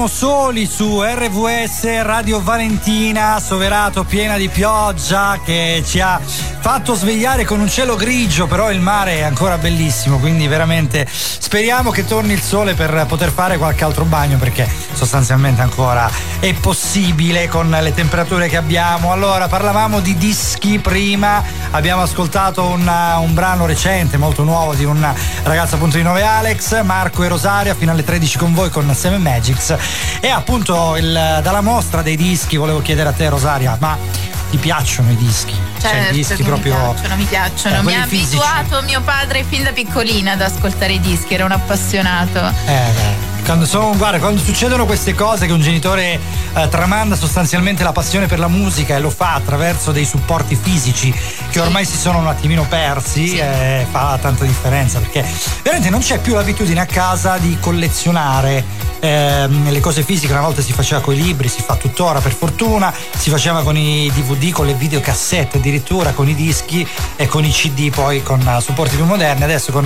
siamo 0.02 0.06
soli 0.06 0.66
su 0.66 1.00
RVS 1.00 2.02
Radio 2.02 2.40
Valentina, 2.40 3.38
Soverato 3.38 4.02
piena 4.04 4.36
di 4.36 4.48
pioggia 4.48 5.38
che 5.44 5.82
ci 5.86 6.00
ha 6.00 6.20
fatto 6.62 6.94
svegliare 6.94 7.44
con 7.44 7.58
un 7.58 7.68
cielo 7.68 7.96
grigio, 7.96 8.46
però 8.46 8.70
il 8.70 8.80
mare 8.80 9.16
è 9.18 9.22
ancora 9.22 9.58
bellissimo, 9.58 10.18
quindi 10.18 10.46
veramente 10.46 11.04
speriamo 11.10 11.90
che 11.90 12.04
torni 12.06 12.32
il 12.34 12.40
sole 12.40 12.74
per 12.74 13.04
poter 13.08 13.32
fare 13.32 13.58
qualche 13.58 13.82
altro 13.82 14.04
bagno 14.04 14.36
perché 14.38 14.68
sostanzialmente 14.92 15.60
ancora 15.60 16.08
è 16.38 16.52
possibile 16.54 17.48
con 17.48 17.68
le 17.68 17.92
temperature 17.92 18.46
che 18.48 18.56
abbiamo. 18.56 19.10
Allora, 19.10 19.48
parlavamo 19.48 19.98
di 19.98 20.16
dischi 20.16 20.78
prima, 20.78 21.42
abbiamo 21.72 22.02
ascoltato 22.02 22.62
una- 22.62 23.18
un 23.18 23.34
brano 23.34 23.66
recente, 23.66 24.16
molto 24.16 24.44
nuovo 24.44 24.74
di 24.74 24.84
un 24.84 25.04
ragazzo 25.42 25.74
appunto 25.74 25.96
di 25.96 26.04
nome 26.04 26.22
Alex, 26.22 26.80
Marco 26.84 27.24
e 27.24 27.28
Rosaria, 27.28 27.74
fino 27.74 27.90
alle 27.90 28.04
13 28.04 28.38
con 28.38 28.54
voi 28.54 28.70
con 28.70 28.88
Seven 28.94 29.20
Magics 29.20 29.74
e 30.20 30.28
appunto 30.28 30.94
il- 30.96 31.40
dalla 31.42 31.60
mostra 31.60 32.02
dei 32.02 32.16
dischi 32.16 32.56
volevo 32.56 32.80
chiedere 32.82 33.08
a 33.08 33.12
te 33.12 33.28
Rosaria, 33.28 33.76
ma 33.80 34.30
ti 34.52 34.58
piacciono 34.58 35.10
i 35.10 35.16
dischi? 35.16 35.54
cioè 35.80 35.90
i 35.90 35.94
Certo 35.94 36.12
dischi 36.14 36.42
proprio 36.42 36.74
mi 36.76 36.82
piacciono, 36.92 37.16
mi 37.16 37.24
piacciono. 37.24 37.76
Eh, 37.78 37.82
mi 37.82 37.94
ha 37.94 38.06
fisici. 38.06 38.36
abituato 38.36 38.82
mio 38.82 39.00
padre 39.00 39.44
fin 39.44 39.62
da 39.62 39.72
piccolina 39.72 40.32
ad 40.32 40.42
ascoltare 40.42 40.92
i 40.92 41.00
dischi, 41.00 41.32
era 41.32 41.46
un 41.46 41.52
appassionato. 41.52 42.38
Eh, 42.66 42.90
beh. 42.94 43.31
Quando, 43.44 43.66
sono- 43.66 43.94
guarda, 43.96 44.18
quando 44.18 44.40
succedono 44.40 44.86
queste 44.86 45.14
cose 45.14 45.46
che 45.46 45.52
un 45.52 45.60
genitore 45.60 46.18
eh, 46.54 46.68
tramanda 46.68 47.16
sostanzialmente 47.16 47.82
la 47.82 47.92
passione 47.92 48.26
per 48.26 48.38
la 48.38 48.48
musica 48.48 48.96
e 48.96 49.00
lo 49.00 49.10
fa 49.10 49.34
attraverso 49.34 49.90
dei 49.92 50.04
supporti 50.06 50.56
fisici 50.60 51.12
che 51.50 51.60
ormai 51.60 51.84
si 51.84 51.96
sono 51.98 52.18
un 52.18 52.28
attimino 52.28 52.64
persi, 52.68 53.36
eh, 53.36 53.84
fa 53.90 54.16
tanta 54.20 54.44
differenza 54.44 55.00
perché 55.00 55.24
veramente 55.62 55.90
non 55.90 56.00
c'è 56.00 56.18
più 56.20 56.34
l'abitudine 56.34 56.80
a 56.80 56.86
casa 56.86 57.36
di 57.38 57.58
collezionare 57.60 58.64
ehm, 59.00 59.70
le 59.70 59.80
cose 59.80 60.02
fisiche. 60.02 60.32
Una 60.32 60.42
volta 60.42 60.62
si 60.62 60.72
faceva 60.72 61.00
con 61.02 61.12
i 61.14 61.20
libri, 61.20 61.48
si 61.48 61.60
fa 61.62 61.74
tuttora 61.74 62.20
per 62.20 62.32
fortuna, 62.32 62.94
si 63.16 63.28
faceva 63.28 63.62
con 63.62 63.76
i 63.76 64.10
DVD, 64.14 64.50
con 64.52 64.66
le 64.66 64.74
videocassette, 64.74 65.58
addirittura 65.58 66.12
con 66.12 66.26
i 66.28 66.34
dischi 66.34 66.86
e 67.16 67.26
con 67.26 67.44
i 67.44 67.50
CD 67.50 67.90
poi 67.90 68.22
con 68.22 68.40
eh, 68.40 68.60
supporti 68.62 68.96
più 68.96 69.04
moderni. 69.04 69.42
Adesso 69.42 69.72
con 69.72 69.84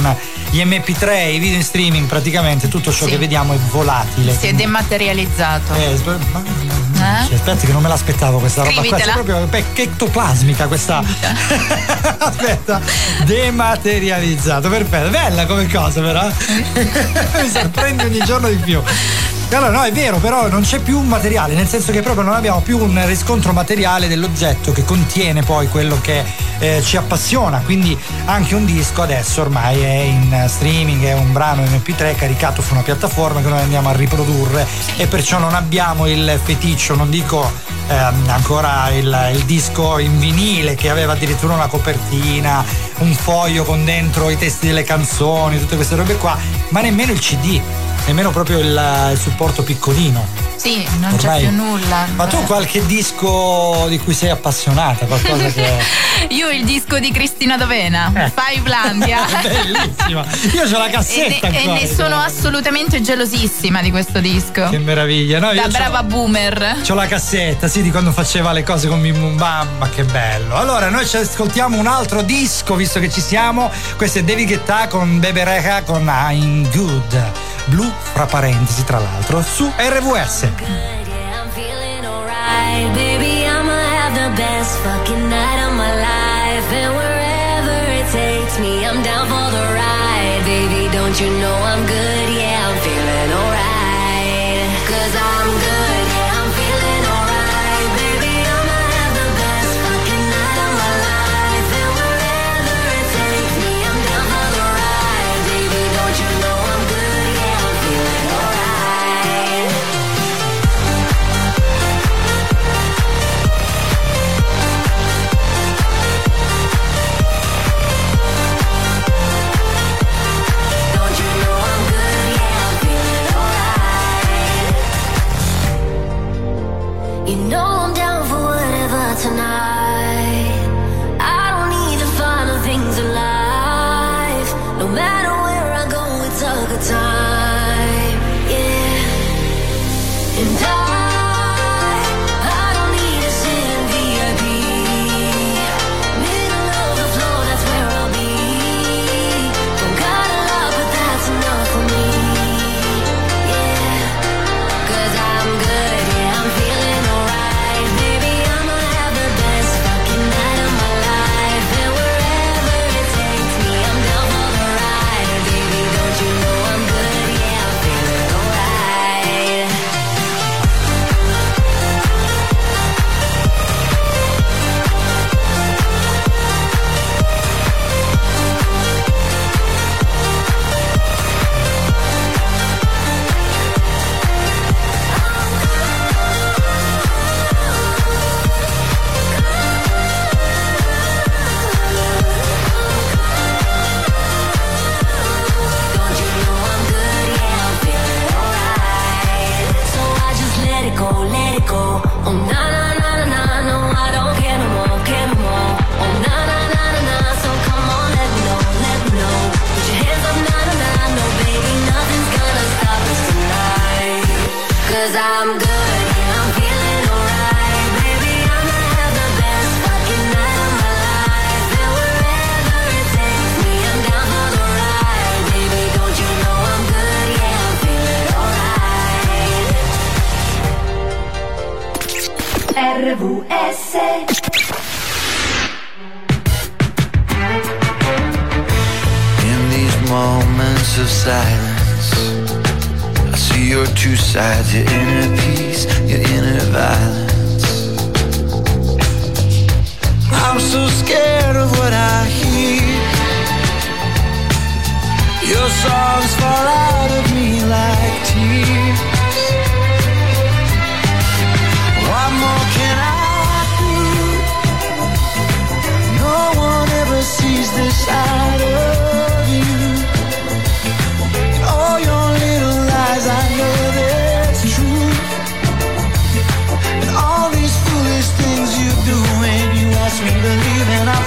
gli 0.50 0.60
MP3 0.62 1.32
i 1.32 1.38
video 1.38 1.56
in 1.56 1.64
streaming 1.64 2.06
praticamente 2.06 2.68
tutto 2.68 2.92
ciò 2.92 3.06
Sì. 3.06 3.10
che 3.12 3.18
vediamo 3.18 3.45
è 3.54 3.58
volatile. 3.70 4.36
Si 4.36 4.46
è 4.46 4.52
dematerializzato. 4.52 5.74
Eh, 5.74 5.98
Eh? 6.98 7.34
Aspetti 7.34 7.66
che 7.66 7.72
non 7.72 7.82
me 7.82 7.88
l'aspettavo 7.88 8.38
questa 8.38 8.62
roba 8.62 8.72
qua, 8.74 8.82
Scrivitela. 8.82 9.12
proprio 9.12 9.48
ectoplasmica 9.52 10.66
questa. 10.66 11.02
Aspetta, 12.18 12.80
dematerializzato, 13.24 14.68
perfetto, 14.68 15.10
bella 15.10 15.46
come 15.46 15.66
cosa 15.68 16.00
però. 16.00 16.26
Mi 16.26 17.48
sorprende 17.50 18.04
ogni 18.04 18.20
giorno 18.24 18.48
di 18.48 18.56
più. 18.56 18.82
Allora 19.48 19.70
no, 19.70 19.84
è 19.84 19.92
vero, 19.92 20.18
però 20.18 20.48
non 20.48 20.62
c'è 20.62 20.80
più 20.80 20.98
un 20.98 21.06
materiale, 21.06 21.54
nel 21.54 21.68
senso 21.68 21.92
che 21.92 22.02
proprio 22.02 22.24
non 22.24 22.34
abbiamo 22.34 22.60
più 22.60 22.78
un 22.78 23.00
riscontro 23.06 23.52
materiale 23.52 24.08
dell'oggetto 24.08 24.72
che 24.72 24.84
contiene 24.84 25.42
poi 25.42 25.68
quello 25.68 25.98
che 26.00 26.24
eh, 26.58 26.82
ci 26.82 26.96
appassiona. 26.96 27.62
Quindi 27.64 27.96
anche 28.26 28.54
un 28.54 28.66
disco 28.66 29.02
adesso 29.02 29.40
ormai 29.40 29.80
è 29.80 29.94
in 29.94 30.44
streaming, 30.48 31.04
è 31.04 31.14
un 31.14 31.32
brano 31.32 31.62
MP3 31.62 32.16
caricato 32.16 32.60
su 32.60 32.72
una 32.74 32.82
piattaforma 32.82 33.40
che 33.40 33.48
noi 33.48 33.60
andiamo 33.60 33.88
a 33.88 33.92
riprodurre 33.92 34.66
e 34.96 35.06
perciò 35.06 35.38
non 35.38 35.54
abbiamo 35.54 36.06
il 36.06 36.38
feticcio, 36.42 36.94
non 36.94 37.08
dico 37.08 37.50
ehm, 37.88 38.28
ancora 38.28 38.90
il, 38.90 39.30
il 39.32 39.44
disco 39.44 39.98
in 39.98 40.18
vinile 40.18 40.74
che 40.74 40.90
aveva 40.90 41.12
addirittura 41.12 41.54
una 41.54 41.68
copertina, 41.68 42.64
un 42.98 43.14
foglio 43.14 43.64
con 43.64 43.84
dentro 43.84 44.28
i 44.28 44.36
testi 44.36 44.66
delle 44.66 44.82
canzoni, 44.82 45.58
tutte 45.58 45.76
queste 45.76 45.94
robe 45.94 46.16
qua, 46.16 46.36
ma 46.70 46.80
nemmeno 46.80 47.12
il 47.12 47.20
CD, 47.20 47.60
nemmeno 48.06 48.30
proprio 48.30 48.58
il, 48.58 49.10
il 49.12 49.18
supporto 49.18 49.62
piccolino. 49.62 50.44
Sì, 50.56 50.86
non 51.00 51.14
c'è 51.16 51.26
Ormai- 51.26 51.40
più 51.42 51.50
nulla. 51.50 52.06
Ma 52.14 52.26
tu 52.26 52.42
qualche 52.44 52.84
disco 52.86 53.86
di 53.88 53.98
cui 53.98 54.14
sei 54.14 54.30
appassionata, 54.30 55.04
qualcosa 55.06 55.48
che... 55.50 56.24
Io 56.30 56.48
il 56.50 56.64
disco 56.64 56.98
di 56.98 57.10
Cristina 57.12 57.56
D'Avena, 57.56 58.10
Eh. 58.14 58.32
Fivelandia. 58.34 59.18
Bellissima. 59.42 60.24
Io 60.54 60.62
ho 60.62 60.78
la 60.78 60.86
E 60.88 60.90
cassetta 60.90 61.48
ne, 61.48 61.62
e 61.62 61.66
ne 61.66 61.86
sono 61.86 62.16
assolutamente 62.16 63.00
gelosissima 63.02 63.82
di 63.82 63.90
questo 63.90 64.20
disco. 64.20 64.68
Che 64.70 64.78
meraviglia, 64.78 65.38
no? 65.38 65.52
Da 65.52 65.68
brava 65.68 66.02
boomer. 66.02 66.80
C'ho 66.86 66.94
la 66.94 67.06
cassetta, 67.06 67.68
sì, 67.68 67.82
di 67.82 67.90
quando 67.90 68.10
faceva 68.12 68.52
le 68.52 68.62
cose 68.62 68.88
con 68.88 69.00
Bum 69.00 69.36
Bam, 69.36 69.68
ma 69.78 69.88
che 69.88 70.04
bello. 70.04 70.56
Allora, 70.56 70.88
noi 70.88 71.06
ci 71.06 71.16
ascoltiamo 71.18 71.78
un 71.78 71.86
altro 71.86 72.22
disco, 72.22 72.74
visto 72.74 72.98
che 72.98 73.10
ci 73.10 73.20
siamo. 73.20 73.70
Questo 73.96 74.18
è 74.20 74.24
David 74.24 74.46
Guetta 74.48 74.86
con 74.88 75.20
Bebe 75.20 75.44
Reca 75.44 75.82
con 75.82 76.06
I'm 76.06 76.68
Good. 76.70 77.32
Blu, 77.66 77.92
fra 78.12 78.26
parentesi, 78.26 78.84
tra 78.84 78.98
l'altro, 78.98 79.42
su 79.42 79.70
RVS. 79.76 80.48
I'ma 83.48 83.72
have 83.72 84.14
the 84.14 84.30
best 84.36 84.78
fucking 84.78 85.28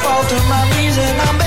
fall 0.03 0.23
to 0.23 0.35
my 0.47 0.63
knees 0.71 0.97
and 0.97 1.21
I'm 1.21 1.38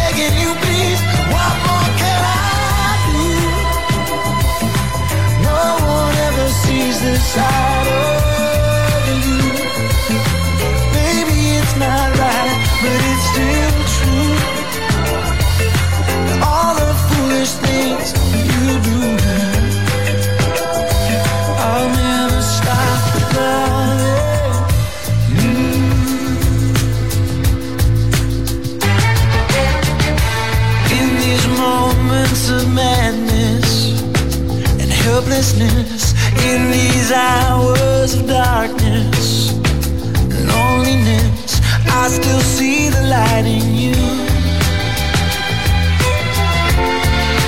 helplessness, 35.32 36.12
in 36.44 36.70
these 36.70 37.10
hours 37.10 38.14
of 38.14 38.26
darkness, 38.26 39.52
and 39.52 40.48
loneliness, 40.48 41.60
I 41.88 42.08
still 42.08 42.40
see 42.40 42.90
the 42.90 43.02
light 43.02 43.46
in 43.46 43.74
you. 43.74 43.94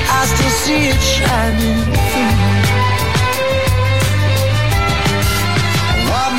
I 0.09 0.25
still 0.33 0.55
see 0.65 0.89
it 0.89 1.01
shining 1.01 1.85
through. 2.11 2.65
What 6.09 6.33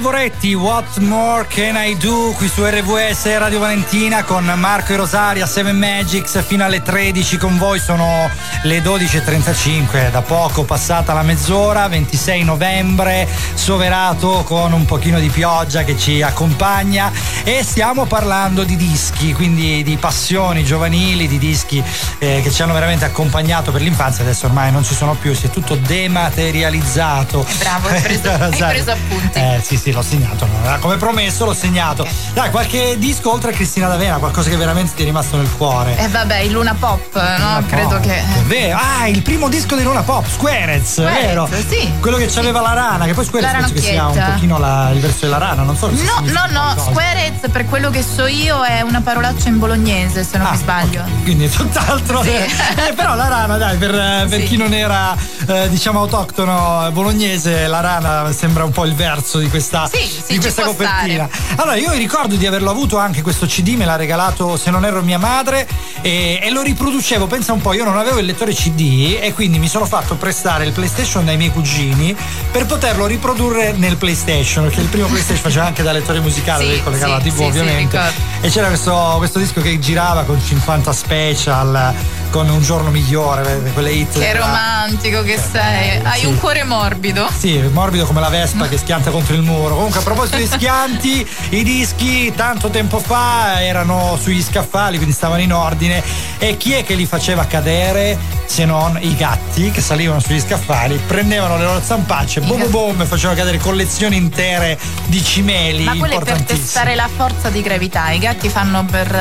Jack 0.00 0.12
Savoretti, 0.12 0.54
What 0.54 0.96
More 0.98 1.46
Can 1.46 1.76
I 1.76 1.94
Do? 1.96 2.32
Qui 2.34 2.48
su 2.48 2.64
RVS 2.64 3.36
Radio 3.36 3.58
Valentina 3.58 4.24
con 4.24 4.44
Marco 4.56 4.94
e 4.94 4.96
Rosaria, 4.96 5.46
7 5.46 5.72
Magics 5.72 6.42
fino 6.42 6.64
alle 6.64 6.80
13 6.80 7.36
con 7.36 7.58
voi. 7.58 7.78
Sono 7.78 8.30
le 8.62 8.80
12.35, 8.80 10.10
da 10.10 10.22
poco 10.22 10.64
passata 10.64 11.12
la 11.12 11.22
mezz'ora, 11.22 11.86
26 11.88 12.44
novembre, 12.44 13.28
soverato 13.52 14.42
con 14.44 14.72
un 14.72 14.86
pochino 14.86 15.20
di 15.20 15.28
pioggia 15.28 15.84
che 15.84 15.98
ci 15.98 16.22
accompagna 16.22 17.12
e 17.44 17.62
stiamo 17.62 18.06
parlando 18.06 18.64
di 18.64 18.76
dischi, 18.76 19.34
quindi 19.34 19.82
di 19.82 19.96
passioni 19.96 20.64
giovanili, 20.64 21.28
di 21.28 21.38
dischi 21.38 21.82
eh, 22.18 22.40
che 22.42 22.50
ci 22.50 22.62
hanno 22.62 22.72
veramente 22.72 23.04
accompagnato 23.04 23.70
per 23.70 23.82
l'infanzia. 23.82 24.24
Adesso 24.24 24.46
ormai 24.46 24.72
non 24.72 24.82
ci 24.82 24.94
sono 24.94 25.14
più, 25.14 25.34
si 25.34 25.46
è 25.46 25.50
tutto 25.50 25.74
dematerializzato. 25.76 27.46
Bravo, 27.58 27.88
hai 27.88 28.00
preso, 28.00 28.30
hai 28.32 28.50
preso 28.50 28.90
appunti. 28.92 29.38
Eh 29.38 29.60
sì, 29.62 29.76
sì, 29.76 29.89
l'ho 29.92 30.02
segnato. 30.02 30.46
no? 30.46 30.78
Come 30.80 30.96
promesso 30.96 31.44
l'ho 31.44 31.54
segnato. 31.54 32.06
Dai, 32.32 32.50
qualche 32.50 32.96
disco 32.98 33.32
oltre 33.32 33.50
a 33.50 33.54
Cristina 33.54 33.88
D'Avena, 33.88 34.16
qualcosa 34.16 34.48
che 34.50 34.56
veramente 34.56 34.92
ti 34.94 35.02
è 35.02 35.04
rimasto 35.04 35.36
nel 35.36 35.50
cuore. 35.56 35.96
E 35.98 36.08
vabbè, 36.08 36.38
il 36.38 36.52
Luna 36.52 36.74
Pop, 36.78 37.14
no? 37.38 37.62
Credo 37.66 37.88
Pop, 37.96 38.00
che. 38.00 38.22
vero. 38.46 38.78
Ah, 38.80 39.06
il 39.08 39.22
primo 39.22 39.48
disco 39.48 39.74
di 39.76 39.82
Luna 39.82 40.02
Pop, 40.02 40.26
Squarez, 40.28 40.92
Squarez, 40.92 41.26
vero? 41.26 41.48
sì. 41.68 41.90
Quello 42.00 42.16
che 42.16 42.26
c'aveva 42.26 42.60
la 42.60 42.72
rana, 42.72 43.04
che 43.06 43.14
poi 43.14 43.24
Squarez 43.24 43.50
penso 43.52 43.72
che 43.74 43.80
sia 43.80 44.06
un 44.06 44.22
pochino 44.32 44.58
la- 44.58 44.90
il 44.92 45.00
verso 45.00 45.18
della 45.26 45.38
rana, 45.38 45.62
non 45.62 45.76
so 45.76 45.88
No, 45.90 46.20
no, 46.24 46.46
no, 46.50 46.60
qualcosa. 46.74 46.90
Squarez 46.90 47.50
per 47.50 47.66
quello 47.66 47.90
che 47.90 48.02
so 48.02 48.26
io 48.26 48.62
è 48.62 48.80
una 48.82 49.00
parolaccia 49.00 49.48
in 49.48 49.58
bolognese, 49.58 50.24
se 50.24 50.38
non 50.38 50.46
Ah, 50.46 50.50
mi 50.52 50.56
sbaglio. 50.58 51.02
Quindi 51.22 51.44
è 51.44 51.48
tutt'altro. 51.48 52.22
Sì. 52.22 52.28
Eh, 52.80 52.92
però 52.94 53.14
la 53.14 53.28
rana, 53.28 53.56
dai, 53.56 53.76
per, 53.76 53.94
eh, 53.94 54.26
per 54.28 54.42
chi 54.44 54.56
non 54.56 54.72
era 54.72 55.14
eh, 55.46 55.68
diciamo 55.68 56.00
autoctono 56.00 56.86
eh, 56.86 56.90
bolognese, 56.92 57.66
la 57.66 57.80
rana 57.80 58.32
sembra 58.32 58.64
un 58.64 58.70
po' 58.70 58.84
il 58.84 58.94
verso 58.94 59.38
di 59.38 59.48
questa, 59.48 59.79
Sì, 59.88 59.98
sì, 60.04 60.32
di 60.32 60.38
questa 60.38 60.62
copertina. 60.64 61.28
Allora, 61.56 61.76
io 61.76 61.92
ricordo 61.92 62.36
di 62.36 62.46
averlo 62.46 62.70
avuto 62.70 62.98
anche 62.98 63.22
questo 63.22 63.46
CD, 63.46 63.74
me 63.76 63.84
l'ha 63.84 63.96
regalato 63.96 64.56
se 64.56 64.70
non 64.70 64.84
ero 64.84 65.02
mia 65.02 65.18
madre 65.18 65.66
e, 66.00 66.38
e 66.42 66.50
lo 66.50 66.62
riproducevo, 66.62 67.26
pensa 67.26 67.52
un 67.52 67.60
po', 67.60 67.72
io 67.72 67.84
non 67.84 67.96
avevo 67.96 68.18
il 68.18 68.26
lettore 68.26 68.52
CD 68.52 69.16
e 69.20 69.32
quindi 69.34 69.58
mi 69.58 69.68
sono 69.68 69.84
fatto 69.86 70.14
prestare 70.16 70.64
il 70.64 70.72
PlayStation 70.72 71.24
dai 71.24 71.36
miei 71.36 71.50
cugini 71.50 72.16
per 72.50 72.66
poterlo 72.66 73.06
riprodurre 73.06 73.72
nel 73.72 73.96
PlayStation, 73.96 74.64
perché 74.64 74.80
il 74.80 74.88
primo 74.88 75.06
PlayStation 75.06 75.42
faceva 75.42 75.66
anche 75.66 75.82
da 75.82 75.92
lettore 75.92 76.20
musicale, 76.20 76.74
Sì, 76.76 76.82
collegare 76.82 77.20
sì, 77.20 77.28
la 77.28 77.34
TV 77.34 77.40
ovviamente. 77.42 78.00
e 78.40 78.48
c'era 78.48 78.68
questo, 78.68 79.14
questo 79.18 79.38
disco 79.38 79.60
che 79.60 79.78
girava 79.78 80.24
con 80.24 80.40
50 80.42 80.92
special 80.92 81.94
con 82.30 82.48
Un 82.48 82.62
giorno 82.62 82.90
migliore, 82.90 83.60
eh, 83.64 83.72
quelle 83.72 83.92
hit. 83.92 84.12
Che 84.12 84.18
della- 84.18 84.46
romantico 84.46 85.22
che 85.22 85.38
sei. 85.38 86.00
Hai 86.02 86.20
sì. 86.20 86.26
un 86.26 86.38
cuore 86.38 86.64
morbido. 86.64 87.28
Sì, 87.36 87.58
morbido 87.72 88.06
come 88.06 88.20
la 88.20 88.28
vespa 88.28 88.68
che 88.68 88.78
schianta 88.78 89.10
contro 89.10 89.34
il 89.34 89.42
muro. 89.42 89.74
Comunque, 89.74 90.00
a 90.00 90.02
proposito 90.02 90.36
di 90.36 90.46
schianti, 90.50 91.26
i 91.50 91.62
dischi 91.62 92.32
tanto 92.34 92.70
tempo 92.70 92.98
fa 92.98 93.62
erano 93.62 94.18
sugli 94.20 94.42
scaffali, 94.42 94.96
quindi 94.96 95.14
stavano 95.14 95.42
in 95.42 95.52
ordine. 95.52 96.02
E 96.38 96.56
chi 96.56 96.72
è 96.72 96.84
che 96.84 96.94
li 96.94 97.06
faceva 97.06 97.44
cadere 97.46 98.18
se 98.46 98.64
non 98.64 98.98
i 99.00 99.14
gatti 99.14 99.70
che 99.70 99.80
salivano 99.80 100.20
sugli 100.20 100.40
scaffali, 100.40 101.00
prendevano 101.06 101.56
le 101.56 101.64
loro 101.64 101.80
zampacce, 101.82 102.40
boom 102.40 102.58
boom 102.58 102.70
boom, 102.70 103.00
e 103.02 103.04
facevano 103.04 103.38
cadere 103.38 103.58
collezioni 103.58 104.16
intere 104.16 104.78
di 105.06 105.22
cimeli 105.22 105.84
Ma 105.84 105.96
quello 105.96 106.20
è 106.20 106.24
per 106.24 106.42
testare 106.42 106.94
la 106.94 107.08
forza 107.14 107.48
di 107.50 107.62
gravità. 107.62 108.10
I 108.10 108.18
gatti 108.18 108.48
fanno 108.48 108.84
per. 108.84 109.14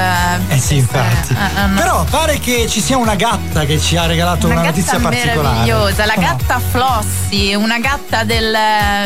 Eh 0.47 0.59
sì, 0.59 0.77
infatti. 0.77 1.33
Eh, 1.33 1.61
eh, 1.61 1.65
no. 1.67 1.75
Però 1.75 2.03
pare 2.05 2.39
che 2.39 2.67
ci 2.67 2.81
sia 2.81 2.97
una 2.99 3.15
gatta 3.15 3.65
che 3.65 3.79
ci 3.79 3.95
ha 3.97 4.05
regalato 4.05 4.45
una, 4.47 4.59
Una 4.59 4.69
notizia 4.69 4.97
gatta 4.97 5.09
particolare. 5.09 5.41
meravigliosa, 5.41 6.05
la 6.05 6.13
Oh 6.15 6.21
gatta 6.21 6.59
Flossie, 6.59 7.55
una 7.55 7.79
gatta 7.79 8.23
del, 8.23 8.55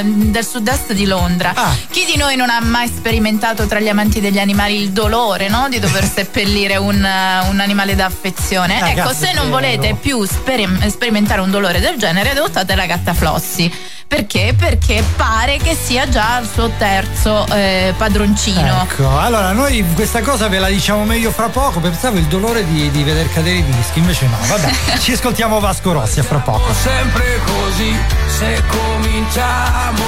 del 0.03 0.45
sud-est 0.45 0.93
di 0.93 1.06
Londra. 1.06 1.51
Ah. 1.53 1.75
Chi 1.89 2.06
di 2.06 2.17
noi 2.17 2.36
non 2.36 2.49
ha 2.49 2.60
mai 2.62 2.88
sperimentato 2.88 3.65
tra 3.67 3.79
gli 3.79 3.88
amanti 3.89 4.19
degli 4.19 4.39
animali 4.39 4.82
il 4.82 4.91
dolore 4.91 5.47
no? 5.49 5.67
di 5.69 5.79
dover 5.79 6.03
seppellire 6.12 6.75
un, 6.77 6.95
un 6.95 7.60
animale 7.60 7.95
d'affezione? 7.95 8.82
Eh, 8.82 8.99
ecco, 8.99 9.13
se 9.13 9.32
non 9.34 9.49
volete 9.49 9.95
più 9.99 10.23
sperim- 10.25 10.86
sperimentare 10.88 11.41
un 11.41 11.51
dolore 11.51 11.79
del 11.79 11.97
genere, 11.97 12.32
adottate 12.32 12.75
la 12.75 12.86
gatta 12.86 13.13
Flossie. 13.13 13.71
Perché? 14.13 14.54
Perché 14.56 15.04
pare 15.15 15.58
che 15.58 15.76
sia 15.76 16.08
già 16.08 16.38
il 16.38 16.47
suo 16.47 16.69
terzo 16.78 17.47
eh, 17.47 17.95
padroncino. 17.97 18.84
Ecco, 18.84 19.17
allora 19.17 19.54
noi 19.54 19.84
questa 19.95 20.21
cosa 20.21 20.47
ve 20.47 20.60
la 20.60 20.67
diciamo 20.67 21.04
meglio 21.04 21.32
fra 21.32 21.49
poco. 21.49 21.80
Pensavo 21.80 22.19
il 22.19 22.26
dolore 22.26 22.63
di, 22.63 22.91
di 22.91 23.02
veder 23.02 23.28
cadere 23.34 23.58
i 23.58 23.65
dischi, 23.65 23.97
invece 23.97 24.28
no. 24.28 24.38
Vabbè, 24.39 24.71
ci 25.02 25.13
ascoltiamo 25.13 25.60
Vasco 25.60 25.93
Rossi 25.93 26.19
a 26.19 26.23
fra 26.23 26.38
poco. 26.38 26.71
sempre 26.73 27.39
così, 27.43 27.97
se 28.28 28.62
cominciamo 28.67 30.04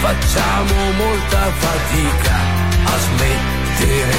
facciamo 0.00 0.92
molta 0.96 1.52
fatica 1.58 2.34
a 2.84 2.98
smettere. 2.98 4.16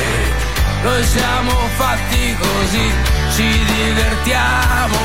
Noi 0.84 1.04
siamo 1.04 1.52
fatti 1.78 2.38
così, 2.38 2.93
ci 3.36 3.65
divertiamo 3.65 4.98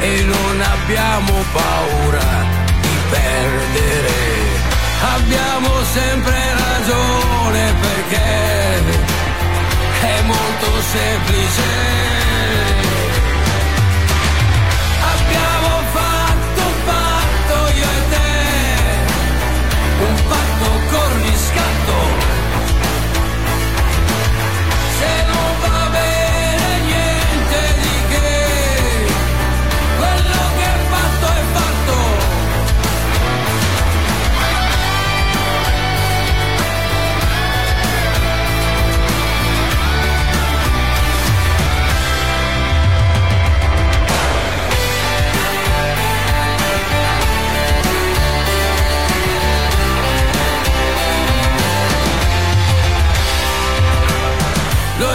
e 0.00 0.22
non 0.24 0.60
abbiamo 0.60 1.32
paura 1.54 2.63
perdere. 3.14 4.12
Abbiamo 5.16 5.70
sempre 5.92 6.38
ragione 6.66 7.74
perché 7.80 8.32
è 10.00 10.22
molto 10.22 10.68
semplice. 10.92 12.73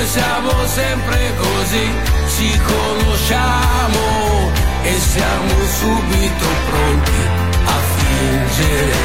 Siamo 0.09 0.51
sempre 0.65 1.35
così, 1.37 1.85
ci 2.35 2.59
conosciamo 2.65 4.51
e 4.81 4.99
siamo 4.99 5.53
subito 5.79 6.47
pronti 6.67 7.21
a 7.65 7.77
fingere. 7.95 8.97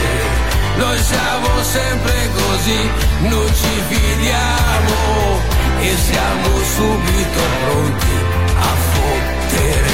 Noi 0.76 0.98
siamo 0.98 1.62
sempre 1.62 2.30
così, 2.32 2.90
non 3.28 3.46
ci 3.54 3.74
fidiamo 3.88 4.96
e 5.80 5.94
siamo 6.08 6.48
subito 6.74 7.40
pronti 7.64 8.16
a 8.56 8.72
fottere. 8.92 9.92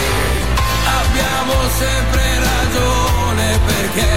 Abbiamo 1.00 1.54
sempre 1.76 2.22
ragione 2.38 3.58
perché 3.66 4.14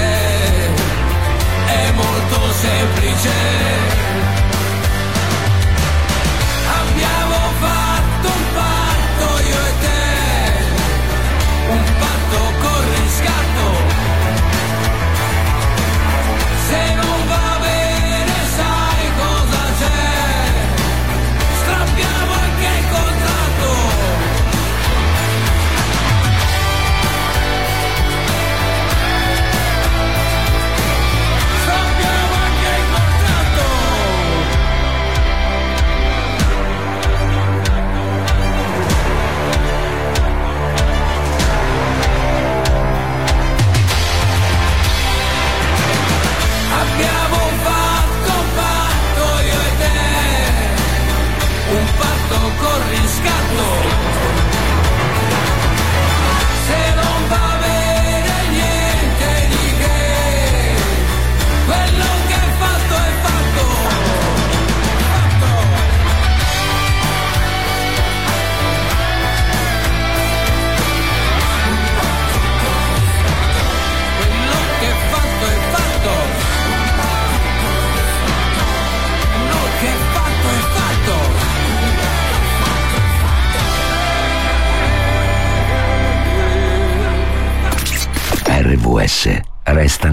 è 1.66 1.92
molto 1.92 2.54
semplice. 2.54 4.33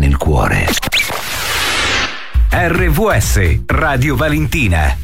Nel 0.00 0.16
cuore. 0.16 0.66
RVS 2.50 3.60
Radio 3.66 4.16
Valentina. 4.16 4.96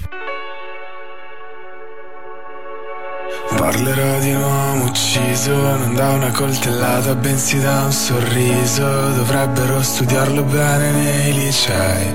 Parlerò 3.57 4.19
di 4.19 4.33
un 4.33 4.43
uomo 4.43 4.85
ucciso 4.87 5.55
non 5.55 5.95
da 5.95 6.09
una 6.11 6.31
coltellata 6.31 7.15
bensì 7.15 7.61
da 7.61 7.85
un 7.85 7.93
sorriso 7.93 8.83
Dovrebbero 8.83 9.83
studiarlo 9.83 10.43
bene 10.43 10.91
nei 10.91 11.33
licei 11.33 12.15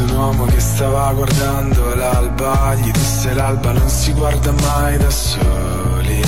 ucciso 0.00 0.04
un 0.04 0.10
uomo 0.10 0.44
che 0.46 0.60
stava 0.60 1.12
guardando 1.12 1.94
l'alba. 1.94 2.74
Gli 2.74 2.90
disse 2.90 3.32
l'alba 3.34 3.72
non 3.72 3.88
si 3.88 4.12
guarda 4.12 4.52
mai 4.52 4.96
da 4.98 5.10
soli. 5.10 6.22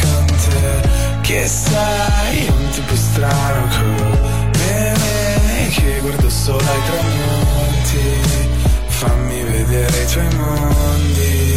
con 0.00 0.26
te, 0.26 0.88
che 1.20 1.46
sei 1.46 2.48
un 2.48 2.70
tipo 2.70 2.96
strano 2.96 3.68
come 3.68 4.22
me, 4.58 5.68
che 5.70 5.98
guardo 6.00 6.28
solo 6.28 6.58
ai 6.58 6.82
tramonti. 6.84 8.48
Fammi 8.86 9.42
vedere 9.44 10.02
i 10.02 10.06
tuoi 10.06 10.34
mondi. 10.36 11.49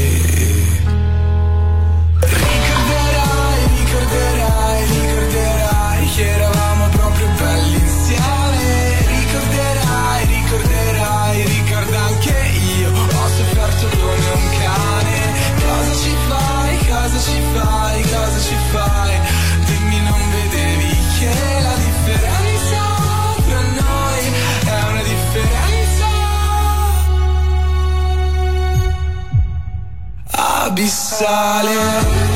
Abissale. 31.14 32.32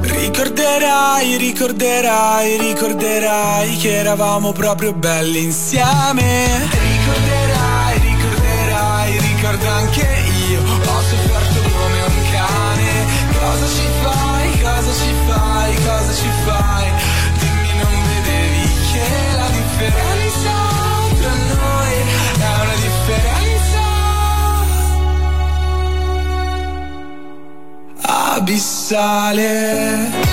Ricorderai, 0.00 1.36
ricorderai, 1.36 2.58
ricorderai 2.58 3.76
che 3.76 3.96
eravamo 3.96 4.52
proprio 4.52 4.92
belli 4.92 5.44
insieme. 5.44 6.68
Ricorderai, 6.70 7.98
ricorderai, 7.98 9.18
ricorda 9.18 9.72
anche 9.72 10.21
abissale. 28.42 30.31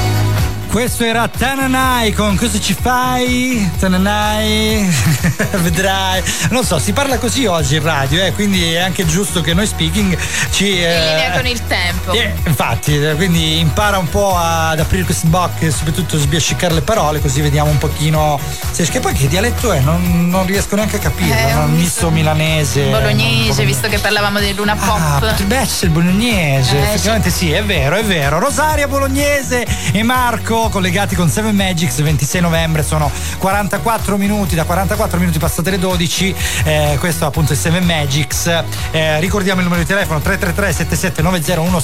Questo 0.80 1.04
era 1.04 1.28
Tananai 1.28 2.14
con 2.14 2.38
Cosa 2.38 2.58
ci 2.58 2.74
fai? 2.74 3.70
Tananai, 3.80 4.90
vedrai. 5.60 6.24
Non 6.52 6.64
so, 6.64 6.80
si 6.80 6.94
parla 6.94 7.18
così 7.18 7.46
oggi 7.46 7.76
in 7.76 7.84
radio, 7.84 8.24
eh, 8.24 8.32
quindi 8.32 8.64
è 8.72 8.78
anche 8.78 9.06
giusto 9.06 9.42
che 9.42 9.54
noi 9.54 9.68
speaking 9.68 10.18
ci. 10.52 10.68
In 10.70 10.78
linea 10.78 11.34
eh, 11.34 11.36
con 11.36 11.46
il 11.48 11.68
tempo. 11.68 12.14
eh, 12.14 12.34
infatti, 12.46 12.96
eh, 12.96 13.16
quindi 13.16 13.60
impara 13.60 13.98
un 13.98 14.08
po' 14.08 14.38
ad 14.38 14.80
aprire 14.80 15.04
questi 15.04 15.28
bocche 15.28 15.66
e 15.66 15.72
soprattutto 15.72 16.18
sbiascicare 16.18 16.74
le 16.74 16.82
parole, 16.82 17.20
così 17.20 17.42
vediamo 17.42 17.70
un 17.70 17.78
pochino. 17.78 18.40
Se, 18.72 18.86
che 18.86 19.02
poi 19.02 19.12
che 19.14 19.28
dialetto 19.28 19.74
è? 19.74 19.82
Non, 19.82 20.30
non 20.30 20.46
riesco 20.46 20.78
neanche 20.78 20.96
a 20.96 21.00
capire. 21.00 21.50
Eh, 21.50 21.56
un 21.56 21.74
misto 21.74 22.10
milanese. 22.10 22.86
Bolognese, 22.86 23.66
visto 23.66 23.90
che 23.90 24.00
parlavamo 24.00 24.40
del 24.40 24.56
Luna 24.56 24.78
Pop. 24.78 24.98
Ah, 24.98 25.18
potrebbe 25.20 25.58
essere 25.58 25.88
il 25.88 25.92
bolognese, 25.92 26.78
Eh, 26.78 26.84
effettivamente 26.84 27.30
sì. 27.32 27.52
è 27.52 27.66
vero, 27.66 27.98
è 27.98 28.04
vero. 28.06 28.40
Rosaria 28.40 28.88
Bolognese 28.88 29.68
e 29.92 30.04
Marco 30.04 30.68
collegati 30.70 31.16
con 31.16 31.30
7 31.30 31.52
Magics, 31.52 32.02
26 32.02 32.42
novembre, 32.42 32.84
sono 32.84 33.12
44 33.38 34.18
minuti, 34.18 34.56
da 34.56 34.64
44 34.64 35.20
minuti 35.20 35.40
passate 35.40 35.72
le 35.72 35.80
12, 35.80 36.36
eh, 36.64 36.98
questo 37.00 37.26
appunto 37.26 37.54
è 37.54 37.56
7 37.56 37.80
Magics. 37.82 38.64
Eh, 38.92 39.20
ricordiamo 39.20 39.60
il 39.60 39.66
numero 39.66 39.82
di 39.82 39.88
telefono 39.88 40.20
333 40.20 40.74
7790 40.74 41.78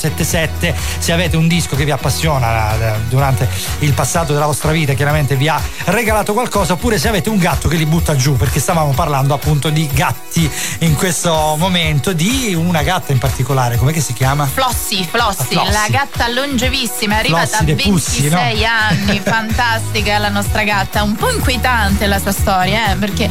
se 1.00 1.12
avete 1.12 1.38
un 1.38 1.48
disco 1.48 1.76
che 1.76 1.86
vi 1.86 1.92
appassiona 1.92 2.74
durante 3.08 3.48
il 3.80 3.94
passato 3.94 4.34
della 4.34 4.46
vostra 4.46 4.72
vita, 4.72 4.94
chiaramente 4.94 5.36
vi 5.36 5.48
ha 5.48 5.62
regalato 5.86 6.34
qualcosa, 6.34 6.74
oppure 6.74 6.98
se 6.98 7.08
avete 7.08 7.30
un 7.30 7.38
gatto 7.38 7.68
che 7.68 7.76
li 7.78 7.86
butta 7.86 8.16
giù, 8.16 8.36
perché 8.36 8.60
stavamo 8.60 8.92
parlando 8.92 9.34
appunto 9.34 9.70
di 9.70 9.88
gatti 9.92 10.50
in 10.80 10.96
questo 10.96 11.56
momento, 11.58 12.14
di 12.14 12.54
una 12.56 12.84
gatta 12.84 13.12
in 13.12 13.18
particolare, 13.18 13.78
come 13.78 13.94
si 14.02 14.14
chiama? 14.14 14.46
Flossi, 14.46 15.08
Flossi, 15.10 15.46
Flossi. 15.50 15.72
la 15.72 15.88
gatta 15.90 16.28
longevissima, 16.28 17.16
è 17.16 17.20
arrivata 17.20 17.48
Flossi 17.48 17.62
a 17.62 17.66
de 17.66 17.76
Pussi, 17.76 18.22
26 18.30 18.60
no? 18.60 18.65
Anni, 18.66 19.20
fantastica 19.20 20.18
la 20.18 20.30
nostra 20.30 20.64
gatta, 20.64 21.04
un 21.04 21.16
po' 21.16 21.30
inquietante 21.30 22.06
la 22.08 22.20
sua 22.20 22.32
storia, 22.32 22.92
eh, 22.92 22.96
perché 22.96 23.30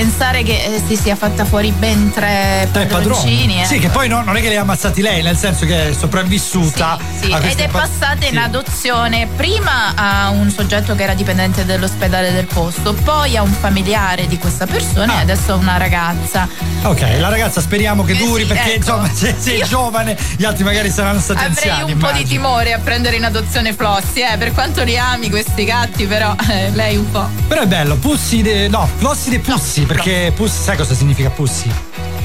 pensare 0.00 0.42
che 0.42 0.52
eh, 0.62 0.82
si 0.86 0.94
sia 0.94 1.16
fatta 1.16 1.46
fuori 1.46 1.70
ben 1.72 2.12
tre 2.12 2.68
Tre 2.70 2.84
padroni. 2.84 3.62
eh. 3.62 3.64
Sì, 3.64 3.78
che 3.78 3.88
poi 3.88 4.08
no- 4.08 4.20
non 4.22 4.36
è 4.36 4.42
che 4.42 4.50
li 4.50 4.56
ha 4.56 4.60
ammazzati 4.60 5.00
lei, 5.00 5.22
nel 5.22 5.38
senso 5.38 5.64
che 5.64 5.88
è 5.88 5.92
sopravvissuta. 5.94 6.98
Sì, 7.18 7.32
a 7.32 7.38
ed 7.42 7.58
è 7.58 7.68
pa- 7.68 7.78
passata 7.80 8.26
in 8.26 8.32
sì. 8.32 8.36
adozione 8.36 9.26
prima 9.36 9.94
a 9.94 10.28
un 10.28 10.50
soggetto 10.50 10.94
che 10.94 11.02
era 11.04 11.14
dipendente 11.14 11.64
dell'ospedale 11.64 12.30
del 12.32 12.44
posto, 12.44 12.92
poi 12.92 13.38
a 13.38 13.42
un 13.42 13.50
familiare 13.52 14.26
di 14.26 14.36
questa 14.36 14.66
persona 14.66 15.14
Ah. 15.14 15.18
e 15.18 15.22
adesso 15.22 15.52
a 15.52 15.54
una 15.54 15.78
ragazza. 15.78 16.46
Ok, 16.82 17.00
la 17.18 17.28
ragazza 17.30 17.62
speriamo 17.62 18.04
che 18.04 18.12
Eh 18.12 18.16
duri 18.18 18.42
sì, 18.42 18.48
perché 18.48 18.74
ecco. 18.74 18.76
insomma 18.76 19.10
se 19.10 19.34
sei 19.38 19.56
Io- 19.58 19.66
giovane 19.66 20.14
gli 20.36 20.44
altri 20.44 20.62
magari 20.62 20.90
saranno 20.90 21.20
stati 21.20 21.38
Avrei 21.42 21.70
anziani. 21.70 21.92
un 21.92 21.98
po' 21.98 22.06
di 22.08 22.18
immagino. 22.18 22.28
timore 22.28 22.72
a 22.74 22.78
prendere 22.80 23.16
in 23.16 23.24
adozione 23.24 23.72
Flossi, 23.72 24.20
eh, 24.20 24.36
per 24.36 24.52
quanto 24.52 24.82
li 24.84 24.98
ami 24.98 25.30
questi 25.30 25.64
gatti, 25.64 26.04
però 26.04 26.34
eh, 26.50 26.70
lei 26.74 26.96
un 26.98 27.10
po'. 27.10 27.26
Però 27.48 27.62
è 27.62 27.66
bello, 27.66 27.96
Pussi 27.96 28.42
de... 28.42 28.68
no, 28.68 28.86
Flossi 28.98 29.30
de 29.30 29.38
Pussi, 29.40 29.84
perché 29.86 30.32
Pussi, 30.34 30.62
sai 30.62 30.76
cosa 30.76 30.94
significa 30.94 31.30
Pussi? 31.30 31.70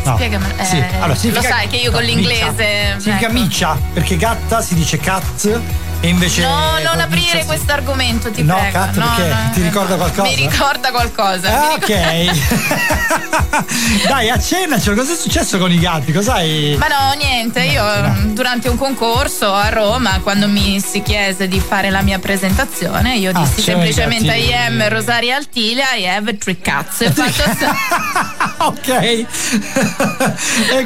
No. 0.03 0.15
Spiegamelo. 0.15 0.53
Sì, 0.63 0.77
Eh, 0.77 0.85
allora, 0.95 1.15
significa- 1.15 1.47
lo 1.47 1.53
sai 1.55 1.67
che 1.67 1.75
io 1.77 1.91
con 1.91 1.99
no, 2.01 2.05
l'inglese. 2.07 2.43
miccia. 2.47 2.99
Significa 2.99 3.27
ecco. 3.29 3.33
miccia, 3.33 3.79
perché 3.93 4.17
gatta 4.17 4.61
si 4.61 4.73
dice 4.73 4.97
cat 4.97 5.59
e 6.01 6.07
invece. 6.07 6.41
No, 6.41 6.79
non 6.83 6.99
aprire 6.99 7.45
questo 7.45 7.71
argomento, 7.71 8.29
ti 8.31 8.43
No, 8.43 8.55
prego. 8.57 8.71
cat, 8.77 8.95
No, 8.95 9.13
perché 9.15 9.29
no, 9.33 9.49
ti 9.53 9.61
ricorda 9.61 9.95
qualcosa? 9.95 10.21
Mi 10.23 10.35
ricorda 10.35 10.91
qualcosa. 10.91 11.49
Ah, 11.69 11.73
ok. 11.73 12.29
Dai, 14.07 14.29
accennacelo, 14.29 14.95
cosa 14.95 15.13
è 15.13 15.15
successo 15.15 15.57
con 15.57 15.71
i 15.71 15.79
gatti? 15.79 16.11
Cos'hai. 16.11 16.75
Ma 16.77 16.87
no, 16.87 17.13
niente, 17.17 17.61
io 17.61 17.83
durante 18.33 18.69
un 18.69 18.77
concorso 18.77 19.53
a 19.53 19.69
Roma, 19.69 20.19
quando 20.21 20.47
mi 20.47 20.79
si 20.79 21.01
chiese 21.01 21.47
di 21.47 21.59
fare 21.59 21.89
la 21.89 22.01
mia 22.01 22.19
presentazione, 22.19 23.15
io 23.17 23.31
Ah, 23.33 23.39
dissi 23.41 23.59
i 23.59 23.63
semplicemente 23.63 24.25
gatti. 24.27 24.39
I 24.49 24.53
am 24.53 24.87
Rosaria 24.89 25.35
Altilia, 25.35 25.93
I 25.95 26.07
have 26.07 26.37
three 26.37 26.59
cats. 26.59 26.99
Ok. 28.61 28.87
e 28.89 29.25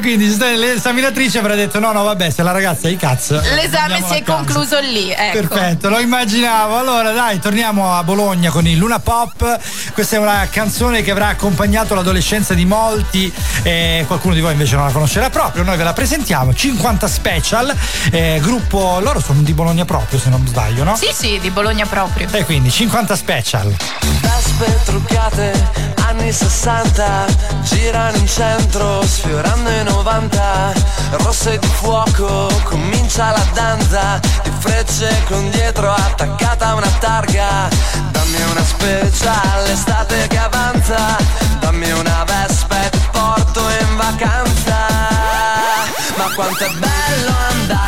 quindi 0.00 0.34
l'esaminatrice 0.38 1.38
avrà 1.38 1.54
detto: 1.54 1.78
no, 1.78 1.92
no, 1.92 2.04
vabbè, 2.04 2.30
se 2.30 2.42
la 2.42 2.50
ragazza 2.52 2.88
ha 2.88 2.90
i 2.90 2.96
cazzo. 2.96 3.34
L'esame 3.54 3.94
andiamo 3.96 4.06
si 4.12 4.18
è 4.18 4.22
concluso 4.22 4.78
lì, 4.80 5.05
ecco. 5.10 5.46
Perfetto, 5.46 5.88
lo 5.88 5.98
immaginavo. 5.98 6.78
Allora, 6.78 7.12
dai, 7.12 7.38
torniamo 7.38 7.94
a 7.94 8.02
Bologna 8.02 8.50
con 8.50 8.66
il 8.66 8.76
Luna 8.76 8.98
Pop. 8.98 9.58
Questa 9.92 10.16
è 10.16 10.18
una 10.18 10.46
canzone 10.50 11.02
che 11.02 11.10
avrà 11.10 11.28
accompagnato 11.28 11.94
l'adolescenza 11.94 12.54
di 12.54 12.64
molti. 12.64 13.32
E 13.62 14.04
qualcuno 14.06 14.34
di 14.34 14.40
voi 14.40 14.52
invece 14.52 14.76
non 14.76 14.86
la 14.86 14.92
conoscerà 14.92 15.30
proprio. 15.30 15.62
Noi 15.64 15.76
ve 15.76 15.84
la 15.84 15.92
presentiamo. 15.92 16.54
50 16.54 17.08
Special, 17.08 17.74
eh, 18.10 18.38
gruppo. 18.42 18.98
Loro 19.00 19.20
sono 19.20 19.42
di 19.42 19.52
Bologna 19.52 19.84
proprio, 19.84 20.18
se 20.18 20.28
non 20.28 20.46
sbaglio, 20.46 20.84
no? 20.84 20.96
Sì, 20.96 21.08
sì, 21.12 21.38
di 21.40 21.50
Bologna 21.50 21.86
proprio. 21.86 22.28
E 22.30 22.44
quindi 22.44 22.70
50 22.70 23.16
Special. 23.16 23.74
Vespe 24.20 24.78
truccate, 24.84 25.70
anni 26.06 26.32
60, 26.32 27.26
girano 27.62 28.16
in 28.16 28.26
centro, 28.26 29.02
sfiorando 29.02 29.70
i 29.70 29.84
90, 29.84 30.72
rosse 31.10 31.58
di 31.58 31.66
fuoco, 31.66 32.48
comincia 32.64 33.30
la 33.30 33.46
danza, 33.52 34.20
di 34.42 34.50
frecce 34.96 35.24
con 35.28 35.50
dietro 35.50 35.92
attaccata 35.92 36.74
una 36.74 36.90
targa, 36.98 37.68
dammi 38.10 38.42
una 38.50 38.64
special, 38.64 39.68
estate 39.68 40.26
che 40.28 40.38
avanza, 40.38 41.16
dammi 41.60 41.90
una 41.90 42.24
vespa 42.24 42.84
e 42.84 42.90
ti 42.90 43.00
porto 43.10 43.60
in 43.60 43.96
vacanza, 43.96 44.76
ma 46.16 46.34
quanto 46.34 46.64
è 46.64 46.70
bello 46.70 47.34
andare 47.50 47.85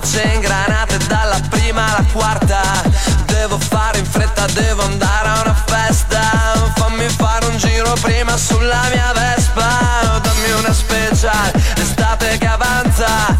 marce 0.00 0.22
ingranate 0.34 0.96
dalla 1.06 1.38
prima 1.50 1.84
alla 1.84 2.04
quarta. 2.12 2.60
Devo 3.26 3.58
fare 3.58 3.98
in 3.98 4.04
fretta, 4.04 4.46
devo 4.46 4.82
andare 4.82 5.28
a 5.28 5.40
una 5.40 5.54
festa. 5.66 6.20
Fammi 6.74 7.08
fare 7.08 7.46
un 7.46 7.56
giro 7.58 7.92
prima 8.00 8.36
sulla 8.36 8.88
mia 8.92 9.12
Vespa. 9.12 10.20
Dammi 10.22 10.52
una 10.58 10.72
special, 10.72 11.52
estate 11.76 12.38
che 12.38 12.46
avanza 12.46 13.36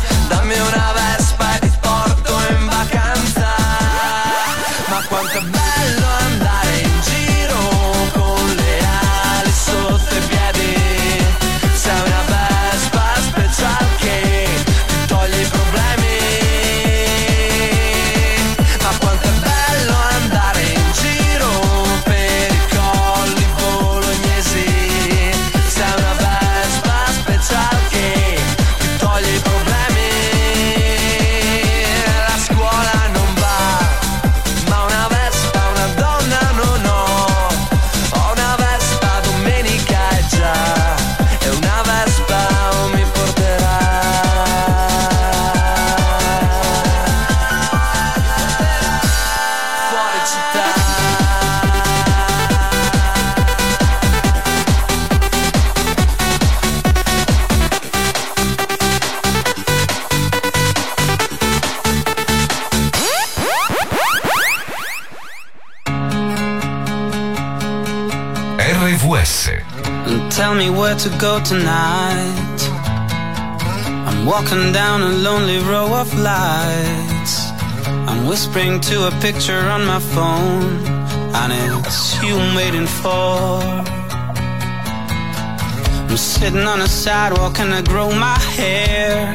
to 71.00 71.08
go 71.18 71.40
tonight. 71.42 72.60
I'm 74.06 74.26
walking 74.26 74.70
down 74.70 75.00
a 75.00 75.08
lonely 75.08 75.58
row 75.60 75.94
of 75.94 76.12
lights. 76.18 77.52
I'm 78.06 78.26
whispering 78.26 78.80
to 78.80 79.06
a 79.06 79.10
picture 79.22 79.62
on 79.76 79.86
my 79.86 79.98
phone, 79.98 80.84
and 81.40 81.52
it's 81.86 82.22
you 82.22 82.36
I'm 82.36 82.54
waiting 82.54 82.86
for. 82.86 83.62
I'm 86.10 86.16
sitting 86.18 86.66
on 86.66 86.82
a 86.82 86.88
sidewalk 86.88 87.60
and 87.60 87.72
I 87.72 87.80
grow 87.80 88.10
my 88.12 88.38
hair. 88.58 89.32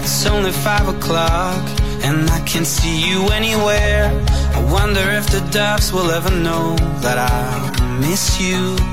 It's 0.00 0.26
only 0.26 0.52
five 0.52 0.88
o'clock, 0.88 1.64
and 2.04 2.28
I 2.28 2.40
can't 2.40 2.66
see 2.66 3.08
you 3.08 3.28
anywhere. 3.28 4.10
I 4.58 4.60
wonder 4.70 5.04
if 5.18 5.26
the 5.30 5.40
doves 5.52 5.90
will 5.90 6.10
ever 6.10 6.30
know 6.30 6.76
that 7.00 7.16
I 7.16 7.98
miss 7.98 8.38
you. 8.38 8.91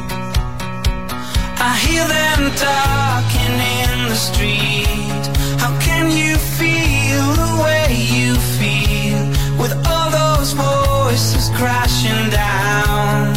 I 1.62 1.76
hear 1.76 2.08
them 2.08 2.56
talking 2.56 3.56
in 3.84 4.08
the 4.08 4.16
street. 4.16 5.24
How 5.60 5.78
can 5.82 6.10
you 6.10 6.38
feel 6.38 7.26
the 7.36 7.52
way 7.62 7.88
you 8.16 8.34
feel 8.56 9.20
with 9.60 9.74
all 9.86 10.10
those 10.10 10.54
voices 10.54 11.50
crashing 11.58 12.30
down 12.30 13.36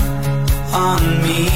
on 0.72 1.02
me 1.26 1.48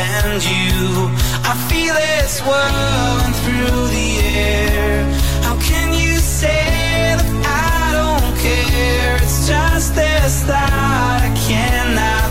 and 0.00 0.40
you? 0.42 1.12
I 1.44 1.54
feel 1.68 1.94
it 1.94 2.26
swirling 2.26 3.34
through 3.44 3.88
the 3.96 4.08
air. 4.24 5.04
How 5.42 5.56
can 5.60 5.92
you 5.92 6.16
say 6.20 6.64
that 7.20 7.30
I 7.44 7.92
don't 7.92 8.34
care? 8.40 9.16
It's 9.16 9.46
just 9.46 9.94
this 9.94 10.44
thought 10.44 11.20
I 11.20 11.32
cannot 11.46 12.23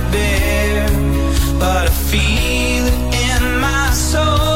but 1.64 1.88
I 1.88 1.92
feel 2.12 2.84
it 2.94 3.02
in 3.28 3.60
my 3.62 3.90
soul, 3.94 4.53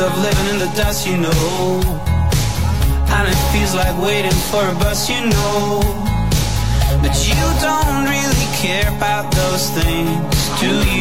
of 0.00 0.18
living 0.18 0.48
in 0.52 0.58
the 0.58 0.70
dust, 0.76 1.06
you 1.06 1.16
know. 1.16 1.80
And 3.08 3.28
it 3.28 3.40
feels 3.52 3.74
like 3.74 3.96
waiting 4.02 4.38
for 4.50 4.62
a 4.68 4.74
bus, 4.74 5.08
you 5.08 5.24
know. 5.24 5.80
But 7.00 7.16
you 7.26 7.40
don't 7.60 8.04
really 8.04 8.48
care 8.56 8.88
about 8.96 9.32
those 9.32 9.70
things, 9.70 10.60
do 10.60 10.72
you? 10.90 10.95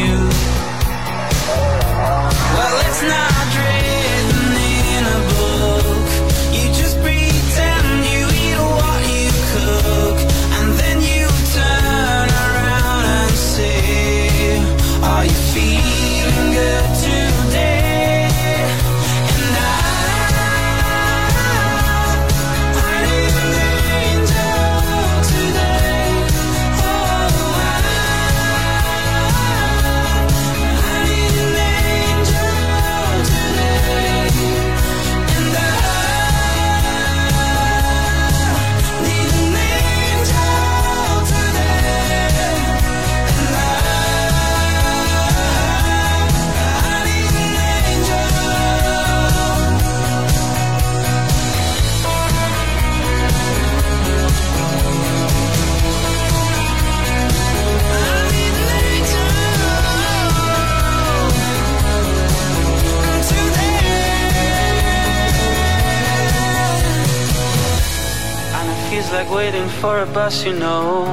For 69.86 69.99
a 69.99 70.05
bus, 70.07 70.43
you 70.45 70.53
know. 70.53 71.05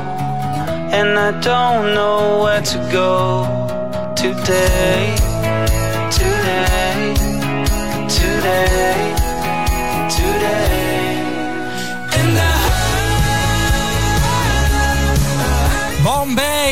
And 0.99 1.11
I 1.29 1.31
don't 1.51 1.95
know 1.95 2.43
where 2.43 2.63
to 2.73 2.79
go 2.99 3.11
today. 4.25 5.15
Today. 6.19 7.15
Today. 8.19 8.82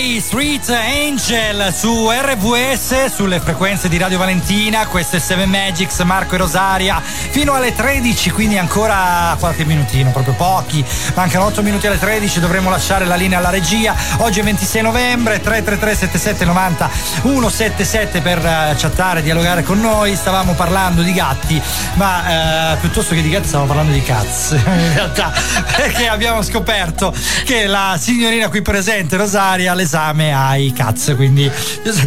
Ray 0.01 0.19
Street 0.19 0.67
Angel 0.71 1.75
su 1.75 2.09
RVS, 2.09 3.13
sulle 3.15 3.39
frequenze 3.39 3.87
di 3.87 3.99
Radio 3.99 4.17
Valentina. 4.17 4.87
Questo 4.87 5.17
è 5.17 5.19
7 5.19 5.45
Magics, 5.45 5.99
Marco 6.01 6.37
e 6.37 6.39
Rosaria. 6.39 7.03
Fino 7.05 7.53
alle 7.53 7.75
13, 7.75 8.31
quindi 8.31 8.57
ancora 8.57 9.37
qualche 9.39 9.67
minutino, 9.67 10.11
proprio 10.11 10.33
pochi. 10.33 10.83
Mancano 11.15 11.45
8 11.45 11.63
minuti 11.63 11.87
alle 11.87 11.99
13, 11.99 12.41
dovremo 12.41 12.71
lasciare 12.71 13.05
la 13.05 13.15
linea 13.15 13.37
alla 13.37 13.51
regia. 13.51 13.95
Oggi 14.19 14.41
è 14.41 14.43
26 14.43 14.81
novembre, 14.81 15.39
333 15.39 15.95
7790 15.95 16.91
177 17.21 18.21
per 18.23 18.39
eh, 18.39 18.75
chattare, 18.79 19.21
dialogare 19.21 19.63
con 19.63 19.81
noi. 19.81 20.17
Stavamo 20.17 20.55
parlando 20.55 21.03
di 21.03 21.13
gatti, 21.13 21.61
ma 21.95 22.73
eh, 22.73 22.77
piuttosto 22.79 23.15
che 23.15 23.21
di 23.21 23.29
gatti 23.29 23.49
stavamo 23.49 23.69
parlando 23.69 23.93
di 23.93 24.03
cazzo. 24.03 24.55
In 24.65 24.95
realtà, 24.95 25.31
perché 25.77 26.09
abbiamo 26.09 26.41
scoperto 26.41 27.13
che 27.45 27.67
la 27.67 27.99
signorina 28.01 28.49
qui 28.49 28.63
presente, 28.63 29.19
Rosaria, 29.19 29.75
l'esame 29.91 30.33
ai 30.33 30.73
cazzo, 30.73 31.17
quindi 31.17 31.51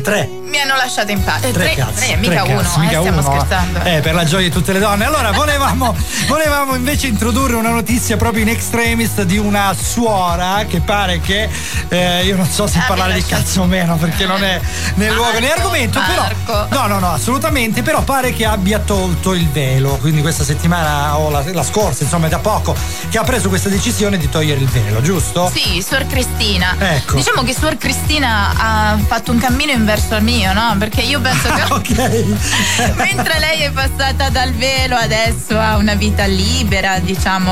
tre. 0.02 0.30
Mi 0.54 0.60
hanno 0.60 0.76
lasciato 0.76 1.12
in 1.12 1.22
pace. 1.24 1.48
Eh, 1.48 1.52
Tre 1.52 1.64
tre, 1.64 1.76
cazzi, 1.76 2.06
tre, 2.06 2.16
mica 2.18 2.44
tre 2.44 2.54
uno, 2.54 2.62
cazzi, 2.62 2.78
eh, 2.78 2.82
mica 2.82 3.00
stiamo 3.00 3.20
uno, 3.20 3.32
scherzando. 3.32 3.80
Eh, 3.84 4.00
per 4.02 4.14
la 4.14 4.24
gioia 4.24 4.48
di 4.48 4.54
tutte 4.54 4.72
le 4.72 4.80
donne. 4.80 5.06
Allora, 5.06 5.32
volevamo, 5.32 5.96
volevamo 6.28 6.76
invece 6.76 7.08
introdurre 7.08 7.56
una 7.56 7.72
notizia 7.72 8.18
proprio 8.18 8.44
in 8.44 8.50
extremis 8.50 9.22
di 9.24 9.38
una 9.38 9.74
suora 9.74 10.64
che 10.68 10.80
pare 10.80 11.20
che 11.20 11.50
eh, 11.90 12.24
io 12.24 12.36
non 12.36 12.46
so 12.46 12.68
se 12.68 12.78
Ah, 12.78 12.84
parlare 12.88 13.14
di 13.14 13.24
cazzo 13.24 13.62
o 13.62 13.66
meno 13.66 13.96
perché 13.96 14.26
non 14.26 14.44
è 14.44 14.60
né 14.96 15.12
luogo 15.12 15.40
né 15.40 15.52
argomento, 15.52 16.00
però 16.06 16.68
no, 16.70 16.88
no, 16.88 17.00
no, 17.00 17.12
assolutamente, 17.14 17.82
però 17.82 18.02
pare 18.04 18.32
che 18.34 18.46
abbia 18.46 18.78
tolto 18.80 19.34
il 19.34 19.50
velo. 19.50 19.98
Quindi 19.98 20.22
questa 20.22 20.44
settimana 20.44 21.18
o 21.18 21.30
la, 21.32 21.44
la 21.52 21.64
scorsa, 21.64 22.04
insomma, 22.04 22.28
da 22.28 22.40
poco 22.40 22.76
che 23.10 23.18
ha 23.18 23.24
preso 23.24 23.50
questa 23.50 23.70
decisione 23.70 24.18
di 24.18 24.30
togliere 24.30 24.60
il 24.60 24.68
velo, 24.68 25.02
giusto? 25.02 25.52
Sì, 25.52 25.84
Suor 25.86 26.06
Cristina. 26.06 26.76
Ecco. 26.78 27.16
Diciamo 27.16 27.42
che 27.42 27.54
Suor 27.56 27.73
Cristina 27.78 28.52
ha 28.56 28.98
fatto 29.06 29.32
un 29.32 29.38
cammino 29.38 29.72
inverso 29.72 30.16
al 30.16 30.24
mio, 30.24 30.54
no? 30.54 30.76
Perché 30.78 31.02
io 31.02 31.20
penso 31.20 31.50
che. 31.82 32.02
Mentre 32.96 33.40
lei 33.40 33.62
è 33.62 33.72
passata 33.72 34.30
dal 34.30 34.52
velo 34.54 34.96
adesso 34.96 35.60
ha 35.60 35.78
una 35.78 35.94
vita 35.96 36.26
libera, 36.26 37.00
diciamo, 37.00 37.52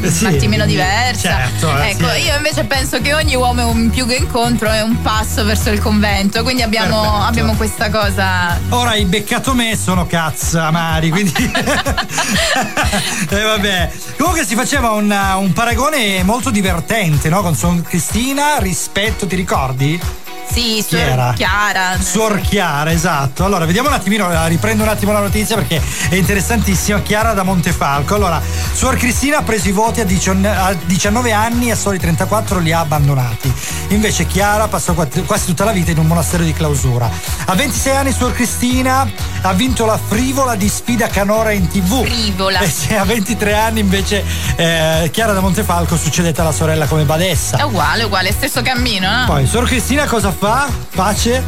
un 0.00 0.10
Sì, 0.10 0.26
attimino 0.26 0.64
diversa. 0.66 1.20
certo, 1.20 1.76
eh, 1.78 1.90
ecco, 1.90 2.08
sì. 2.10 2.20
io 2.22 2.36
invece 2.36 2.64
penso 2.64 3.00
che 3.00 3.14
ogni 3.14 3.34
uomo 3.34 3.70
in 3.70 3.90
più 3.90 4.06
che 4.06 4.16
incontro 4.16 4.70
è 4.70 4.82
un 4.82 5.00
passo 5.02 5.44
verso 5.44 5.70
il 5.70 5.80
convento. 5.80 6.42
Quindi 6.42 6.62
abbiamo, 6.62 7.24
abbiamo 7.24 7.54
questa 7.54 7.90
cosa. 7.90 8.58
Ora 8.70 8.94
i 8.94 9.04
beccato 9.04 9.54
me 9.54 9.76
sono 9.76 10.06
cazz 10.06 10.54
amari, 10.54 11.10
quindi. 11.10 11.52
e 13.30 13.42
vabbè. 13.42 13.90
Comunque 14.16 14.44
si 14.44 14.54
faceva 14.54 14.90
un, 14.90 15.10
un 15.38 15.52
paragone 15.52 16.22
molto 16.22 16.50
divertente, 16.50 17.28
no? 17.28 17.42
Con 17.42 17.54
Suor 17.54 17.82
Cristina 17.82 18.58
rispetto, 18.58 19.26
ti 19.26 19.35
ricordi? 19.36 20.00
Sì? 20.50 20.84
Suor 20.86 21.34
Chiara. 21.34 21.98
Suor 22.00 22.40
Chiara, 22.40 22.90
esatto. 22.92 23.44
Allora, 23.44 23.64
vediamo 23.64 23.88
un 23.88 23.94
attimino, 23.94 24.30
eh, 24.30 24.48
riprendo 24.48 24.82
un 24.82 24.88
attimo 24.88 25.12
la 25.12 25.20
notizia 25.20 25.56
perché 25.56 25.82
è 26.08 26.14
interessantissima. 26.14 27.00
Chiara 27.00 27.32
da 27.32 27.42
Montefalco. 27.42 28.14
Allora, 28.14 28.40
Suor 28.72 28.96
Cristina 28.96 29.38
ha 29.38 29.42
preso 29.42 29.68
i 29.68 29.72
voti 29.72 30.00
a, 30.00 30.04
dicion- 30.04 30.44
a 30.44 30.74
19 30.74 31.32
anni 31.32 31.68
e 31.68 31.72
a 31.72 31.76
soli 31.76 31.98
34 31.98 32.58
li 32.58 32.72
ha 32.72 32.80
abbandonati. 32.80 33.52
Invece 33.88 34.26
Chiara 34.26 34.68
passò 34.68 34.94
quasi 34.94 35.46
tutta 35.46 35.64
la 35.64 35.72
vita 35.72 35.90
in 35.90 35.98
un 35.98 36.06
monastero 36.06 36.42
di 36.42 36.52
clausura. 36.52 37.08
A 37.46 37.54
26 37.54 37.96
anni 37.96 38.12
Suor 38.12 38.32
Cristina 38.32 39.08
ha 39.42 39.52
vinto 39.52 39.84
la 39.84 39.98
frivola 39.98 40.54
di 40.54 40.68
sfida 40.68 41.06
canora 41.08 41.52
in 41.52 41.68
tv. 41.68 42.04
Frivola. 42.04 42.60
E 42.60 42.68
se 42.68 42.96
a 42.96 43.04
23 43.04 43.54
anni 43.54 43.80
invece 43.80 44.24
eh, 44.56 45.08
Chiara 45.12 45.32
da 45.32 45.40
Montefalco 45.40 45.96
succedette 45.96 46.40
alla 46.40 46.52
sorella 46.52 46.86
come 46.86 47.04
badessa. 47.04 47.58
È 47.58 47.62
uguale, 47.62 48.04
uguale, 48.04 48.32
stesso 48.32 48.62
cammino, 48.62 49.08
no? 49.10 49.24
Poi 49.26 49.46
Suor 49.46 49.66
Cristina 49.66 50.06
cosa 50.06 50.30
fa? 50.38 50.68
Pace? 50.94 51.42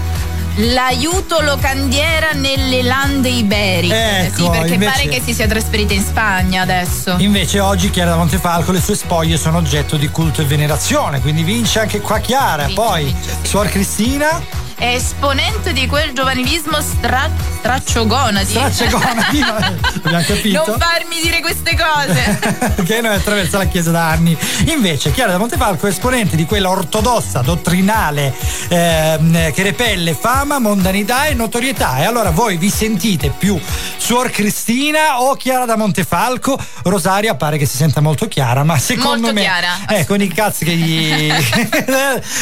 L'aiuto 0.56 1.40
locandiera 1.40 2.32
nelle 2.32 2.82
lande 2.82 3.28
iberiche. 3.28 4.24
Ecco, 4.26 4.36
sì, 4.36 4.50
perché 4.50 4.74
invece- 4.74 4.90
pare 4.92 5.08
che 5.08 5.22
si 5.24 5.32
sia 5.32 5.46
trasferita 5.46 5.94
in 5.94 6.02
Spagna 6.02 6.62
adesso. 6.62 7.14
Invece 7.18 7.60
oggi 7.60 7.90
Chiara 7.90 8.10
da 8.10 8.16
Montefalco 8.16 8.72
le 8.72 8.80
sue 8.80 8.96
spoglie 8.96 9.36
sono 9.36 9.58
oggetto 9.58 9.96
di 9.96 10.08
culto 10.08 10.40
e 10.42 10.44
venerazione, 10.46 11.20
quindi 11.20 11.44
vince 11.44 11.78
anche 11.78 12.00
qua 12.00 12.18
Chiara. 12.18 12.68
Poi 12.74 13.14
Suor 13.42 13.68
Cristina, 13.68 14.42
È 14.78 14.94
esponente 14.94 15.72
di 15.72 15.88
quel 15.88 16.12
giovanilismo 16.12 16.80
stra- 16.80 17.28
stracciogona. 17.58 18.44
Stracciagonadi, 18.44 19.40
abbiamo 19.42 20.24
capito. 20.24 20.64
Non 20.66 20.78
farmi 20.78 21.20
dire 21.20 21.40
queste 21.40 21.76
cose. 21.76 22.38
che 22.86 23.00
noi 23.00 23.14
attraversa 23.16 23.58
la 23.58 23.64
Chiesa 23.64 23.90
da 23.90 24.08
anni. 24.10 24.38
Invece 24.66 25.10
Chiara 25.10 25.32
da 25.32 25.38
Montefalco 25.38 25.86
è 25.86 25.90
esponente 25.90 26.36
di 26.36 26.44
quella 26.46 26.70
ortodossa, 26.70 27.40
dottrinale, 27.40 28.32
ehm, 28.68 29.52
che 29.52 29.62
repelle 29.64 30.14
fama, 30.14 30.60
mondanità 30.60 31.24
e 31.26 31.34
notorietà. 31.34 31.98
E 31.98 32.04
allora 32.04 32.30
voi 32.30 32.56
vi 32.56 32.70
sentite 32.70 33.30
più 33.36 33.60
Suor 33.96 34.30
Cristina 34.30 35.20
o 35.22 35.34
Chiara 35.34 35.64
da 35.64 35.76
Montefalco? 35.76 36.56
Rosaria 36.84 37.34
pare 37.34 37.58
che 37.58 37.66
si 37.66 37.76
senta 37.76 38.00
molto 38.00 38.28
chiara, 38.28 38.62
ma 38.62 38.78
secondo 38.78 39.08
Molto 39.26 39.32
me 39.32 39.40
chiara. 39.40 39.70
eh, 39.88 40.06
con 40.06 40.20
i 40.22 40.28
cazzi 40.28 40.64
che 40.64 40.76
gli 40.76 41.28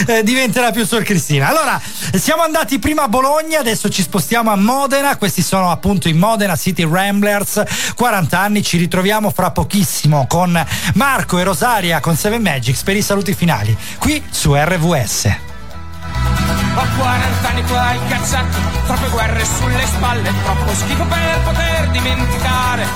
eh, 0.06 0.22
diventerà 0.22 0.70
più 0.70 0.84
Suor 0.84 1.02
Cristina. 1.02 1.48
Allora, 1.48 1.80
siamo 2.26 2.42
andati 2.42 2.80
prima 2.80 3.04
a 3.04 3.08
Bologna, 3.08 3.60
adesso 3.60 3.88
ci 3.88 4.02
spostiamo 4.02 4.50
a 4.50 4.56
Modena. 4.56 5.16
Questi 5.16 5.42
sono 5.42 5.70
appunto 5.70 6.08
i 6.08 6.12
Modena 6.12 6.56
City 6.56 6.84
Ramblers, 6.84 7.62
40 7.94 8.36
anni. 8.36 8.64
Ci 8.64 8.78
ritroviamo 8.78 9.30
fra 9.30 9.52
pochissimo 9.52 10.26
con 10.26 10.60
Marco 10.94 11.38
e 11.38 11.44
Rosaria 11.44 12.00
con 12.00 12.16
Seven 12.16 12.42
Magics 12.42 12.82
per 12.82 12.96
i 12.96 13.02
saluti 13.02 13.32
finali 13.32 13.78
qui 14.00 14.20
su 14.28 14.56
RVS. 14.56 15.36
Ho 16.74 16.86
40 16.98 17.48
anni 17.48 17.62
qua 17.62 17.92
il 17.92 18.00
cazzacco, 18.08 18.58
troppe 18.86 19.08
guerre 19.08 19.44
sulle 19.44 19.86
spalle, 19.86 20.32
troppo 20.42 20.74
schifo 20.74 21.04
per 21.04 21.40
poter 21.44 21.90
dimenticare. 21.90 22.86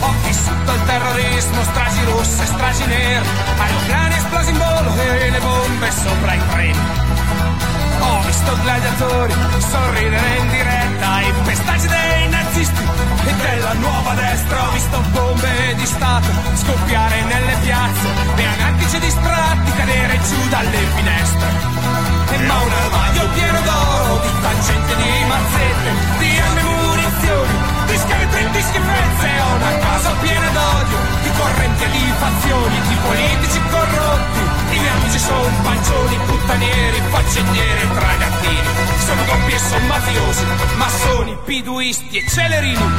Ho 0.00 0.14
vissuto 0.26 0.72
il 0.74 0.82
terrorismo, 0.84 1.62
stragi 1.62 2.04
rosse, 2.04 2.44
stragi 2.44 2.84
nere, 2.84 3.24
aeroplani 3.56 4.14
esplosi 4.14 4.50
in 4.50 4.58
volo 4.58 4.94
e 5.00 5.30
le 5.30 5.40
bombe 5.40 5.90
sopra 5.90 6.34
i 6.34 6.40
treni. 6.50 7.75
Ho 8.00 8.20
visto 8.24 8.58
gladiatori 8.62 9.34
sorridere 9.58 10.36
in 10.36 10.48
diretta, 10.48 11.20
i 11.20 11.32
pestaggi 11.44 11.88
dei 11.88 12.28
nazisti 12.28 12.82
e 13.24 13.32
della 13.34 13.72
nuova 13.74 14.14
destra. 14.14 14.68
Ho 14.68 14.70
visto 14.72 15.00
bombe 15.12 15.74
di 15.76 15.86
Stato 15.86 16.28
scoppiare 16.54 17.22
nelle 17.24 17.56
piazze 17.62 18.08
e 18.36 18.44
anarchici 18.44 18.98
distratti 18.98 19.72
cadere 19.72 20.20
giù 20.28 20.48
dalle 20.48 20.78
finestre. 20.94 21.48
E 22.28 22.38
ma 22.38 22.60
un 22.60 22.72
armadio 22.72 23.28
pieno 23.34 23.60
d'oro, 23.60 24.20
di 24.20 24.32
tangente 24.42 24.96
di 24.96 25.24
mazzette, 25.26 25.90
di 26.18 26.38
armi 26.38 26.60
e 26.60 26.64
munizioni, 26.64 27.56
di 27.86 27.96
scheletri 27.96 28.44
e 28.44 28.50
di 28.50 28.62
schifezze, 28.62 29.28
ho 29.40 29.54
una 29.54 29.78
casa 29.78 30.10
piena 30.20 30.48
d'odio, 30.48 30.98
di 31.22 31.30
correnti 31.38 31.84
e 31.84 31.90
di 31.90 32.12
fazioni, 32.18 32.80
di 32.88 32.96
politici 33.06 33.60
corrotti, 33.70 34.55
i 34.76 34.78
miei 34.78 34.92
amici 34.92 35.18
sono 35.18 35.50
pancioni, 35.62 36.18
puttanieri, 36.26 37.02
faccendieri 37.08 37.80
e 37.80 37.88
tragattini, 37.94 38.68
sono 38.98 39.22
doppi 39.24 39.52
e 39.52 39.58
sono 39.58 39.86
mafiosi, 39.86 40.44
massoni, 40.76 41.36
piduisti 41.44 42.18
e 42.18 42.28
celerini. 42.28 42.94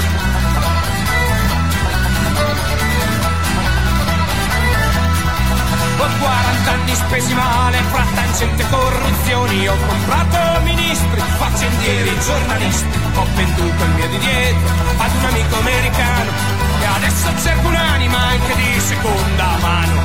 Ho 6.00 6.08
40 6.20 6.72
anni 6.72 6.96
spesi 6.96 7.34
male 7.34 7.78
fra 7.92 8.06
tangente 8.14 8.62
e 8.62 8.70
corruzioni. 8.70 9.68
Ho 9.68 9.76
comprato 9.88 10.62
ministri, 10.62 11.22
faccendieri 11.38 12.10
e 12.10 12.20
giornalisti. 12.20 13.00
Ho 13.16 13.26
venduto 13.36 13.84
il 13.84 13.90
mio 13.92 14.08
di 14.08 14.18
dietro 14.18 14.74
ad 14.98 15.12
un 15.16 15.26
amico 15.26 15.58
americano 15.58 16.57
E 16.80 16.86
adesso 16.86 17.28
cerco 17.42 17.68
un'anima 17.68 18.18
anche 18.18 18.56
di 18.56 18.80
seconda 18.80 19.58
mano 19.62 20.02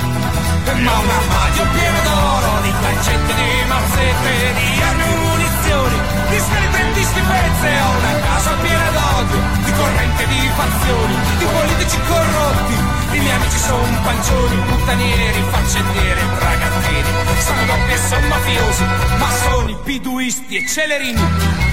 Ma 0.83 0.99
un 0.99 1.11
armadio 1.11 1.67
pieno 1.73 1.99
d'oro, 2.03 2.61
di 2.63 2.73
tangente 2.81 3.35
di 3.35 3.65
mazzette 3.69 4.55
Di 4.55 4.83
armi 4.83 5.03
e 5.03 5.17
munizioni, 5.17 5.99
di 6.31 6.39
scheletri 6.39 6.83
e 6.83 6.93
di 6.93 7.05
schifezze 7.05 7.71
Ho 7.81 7.91
una 7.99 8.15
casa 8.21 8.53
piena 8.63 8.91
d'odio, 8.91 9.41
di 9.65 9.73
corrente 9.73 10.27
di 10.27 10.51
fazioni 10.57 11.15
Di 11.39 11.45
politici 11.45 11.99
corrotti 12.09 12.93
i 13.13 13.19
miei 13.19 13.35
amici 13.35 13.59
sono 13.59 14.01
pancioni, 14.03 14.57
puttanieri, 14.57 15.43
faccendieri 15.51 16.21
ragazzini. 16.39 17.11
Sono 17.41 17.65
doppi 17.67 17.93
e 17.93 17.99
sono 17.99 18.27
mafiosi, 18.27 18.85
massoni, 19.19 19.77
piduisti 19.85 20.57
e 20.57 20.67
celerini. 20.67 21.72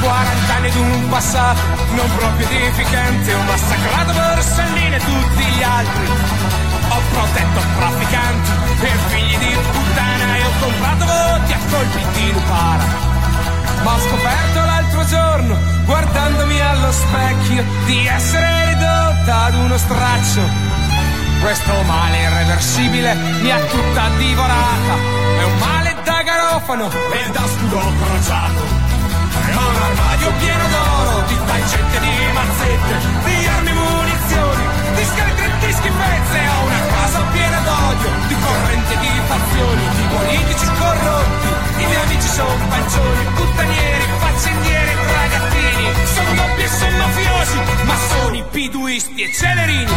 40 0.00 0.54
anni 0.54 0.70
d'un 0.70 1.08
passato 1.08 1.60
non 1.94 2.08
proprio 2.16 2.48
edificante, 2.48 3.34
ho 3.34 3.42
massacrato 3.42 4.12
Borsellino 4.12 4.96
e 4.96 4.98
tutti 4.98 5.44
gli 5.44 5.62
altri. 5.62 6.06
Ho 6.88 7.00
protetto 7.10 7.60
trafficanti 7.76 8.50
e 8.80 8.90
figli 9.08 9.38
di 9.38 9.56
puttana 9.72 10.36
e 10.36 10.44
ho 10.44 10.50
comprato 10.60 11.04
voti 11.04 11.52
a 11.52 11.58
colpi 11.70 12.04
di 12.14 12.32
lupara. 12.32 12.84
Ma 13.82 13.94
ho 13.94 13.98
scoperto 13.98 14.58
l'altro 14.64 15.04
giorno, 15.04 15.58
guardandomi 15.84 16.60
allo 16.60 16.92
specchio, 16.92 17.64
di 17.86 18.06
essere 18.06 18.74
ridotta 18.74 19.44
ad 19.44 19.54
uno 19.54 19.76
straccio. 19.76 20.40
Questo 21.40 21.82
male 21.82 22.20
irreversibile 22.20 23.14
mi 23.14 23.50
ha 23.50 23.58
tutta 23.58 24.08
divorata, 24.16 24.94
è 25.38 25.42
un 25.42 25.58
male 25.58 25.96
da 26.04 26.22
garofano 26.22 26.88
e 26.88 27.30
da 27.32 27.46
scudo 27.46 27.78
crociato 27.78 28.81
un 29.52 29.76
armadio 29.82 30.32
pieno 30.38 30.66
d'oro, 30.68 31.24
di 31.26 31.36
tangente 31.46 31.98
di 32.00 32.12
mazzette, 32.32 32.94
di 33.24 33.46
armi 33.46 33.70
e 33.70 33.72
munizioni, 33.72 34.64
di 34.96 35.04
scheletri 35.04 35.44
e 35.44 35.66
di 35.66 35.72
schifezze. 35.72 36.38
Ho 36.48 36.64
una 36.64 36.80
casa 36.92 37.20
piena 37.32 37.58
d'odio, 37.60 38.10
di 38.28 38.36
correnti 38.40 38.96
di 38.98 39.12
fazioni, 39.28 39.84
di 39.96 40.04
politici 40.16 40.66
corrotti. 40.78 41.48
I 41.82 41.84
miei 41.86 42.02
amici 42.02 42.28
sono 42.28 42.66
pancioni, 42.68 43.24
puttanieri, 43.34 44.04
faccendieri, 44.18 44.94
ragazzini. 45.20 45.86
Sono 46.14 46.32
doppi 46.34 46.62
e 46.62 46.68
sono 46.68 46.96
mafiosi, 46.96 47.58
ma 47.84 47.96
sono 48.08 48.34
i 48.36 48.44
piduisti 48.50 49.22
e 49.22 49.32
celerini. 49.32 49.92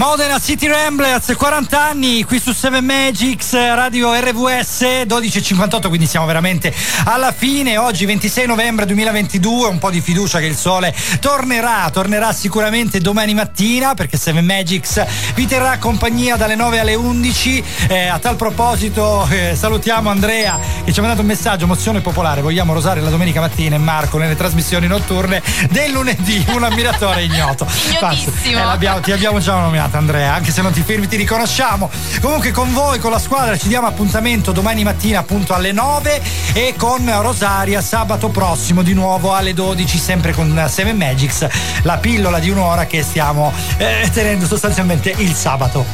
Modena 0.00 0.40
City 0.40 0.66
Ramblers, 0.66 1.34
40 1.36 1.78
anni 1.78 2.24
qui 2.24 2.40
su 2.40 2.54
7 2.54 2.80
Magics, 2.80 3.52
radio 3.52 4.14
RVS 4.14 5.04
12.58, 5.06 5.88
quindi 5.88 6.06
siamo 6.06 6.24
veramente 6.24 6.74
alla 7.04 7.32
fine. 7.32 7.76
Oggi 7.76 8.06
26 8.06 8.46
novembre 8.46 8.86
2022, 8.86 9.68
un 9.68 9.78
po' 9.78 9.90
di 9.90 10.00
fiducia 10.00 10.38
che 10.38 10.46
il 10.46 10.56
sole 10.56 10.94
tornerà, 11.20 11.90
tornerà 11.92 12.32
sicuramente 12.32 12.98
domani 13.00 13.34
mattina 13.34 13.92
perché 13.92 14.16
7 14.16 14.40
Magics 14.40 15.04
vi 15.34 15.46
terrà 15.46 15.76
compagnia 15.76 16.36
dalle 16.36 16.54
9 16.54 16.78
alle 16.78 16.94
11. 16.94 17.64
Eh, 17.88 18.06
a 18.06 18.18
tal 18.18 18.36
proposito 18.36 19.28
eh, 19.28 19.54
salutiamo 19.54 20.08
Andrea 20.08 20.58
che 20.82 20.94
ci 20.94 20.98
ha 20.98 21.02
mandato 21.02 21.20
un 21.20 21.28
messaggio, 21.28 21.66
mozione 21.66 22.00
popolare, 22.00 22.40
vogliamo 22.40 22.72
rosare 22.72 23.02
la 23.02 23.10
domenica 23.10 23.40
mattina 23.40 23.76
e 23.76 23.78
Marco 23.78 24.16
nelle 24.16 24.34
trasmissioni 24.34 24.86
notturne 24.86 25.42
del 25.68 25.90
lunedì, 25.90 26.42
un 26.54 26.64
ammiratore 26.64 27.24
ignoto. 27.24 27.66
Basta, 28.00 28.30
eh, 28.44 29.00
ti 29.02 29.12
abbiamo 29.12 29.40
già 29.40 29.60
nominato 29.60 29.89
Andrea, 29.98 30.34
anche 30.34 30.52
se 30.52 30.62
non 30.62 30.72
ti 30.72 30.82
firmi 30.82 31.06
ti 31.06 31.16
riconosciamo. 31.16 31.90
Comunque 32.20 32.50
con 32.50 32.72
voi, 32.72 32.98
con 32.98 33.10
la 33.10 33.18
squadra, 33.18 33.56
ci 33.56 33.68
diamo 33.68 33.86
appuntamento 33.86 34.52
domani 34.52 34.82
mattina 34.82 35.20
appunto 35.20 35.54
alle 35.54 35.72
9 35.72 36.22
e 36.52 36.74
con 36.76 37.10
Rosaria 37.20 37.80
sabato 37.80 38.28
prossimo 38.28 38.82
di 38.82 38.94
nuovo 38.94 39.34
alle 39.34 39.54
12, 39.54 39.98
sempre 39.98 40.32
con 40.32 40.66
7 40.68 40.92
Magics, 40.92 41.46
la 41.82 41.98
pillola 41.98 42.38
di 42.38 42.50
un'ora 42.50 42.86
che 42.86 43.02
stiamo 43.02 43.52
eh, 43.76 44.08
tenendo 44.12 44.46
sostanzialmente 44.46 45.14
il 45.18 45.34
sabato. 45.34 45.84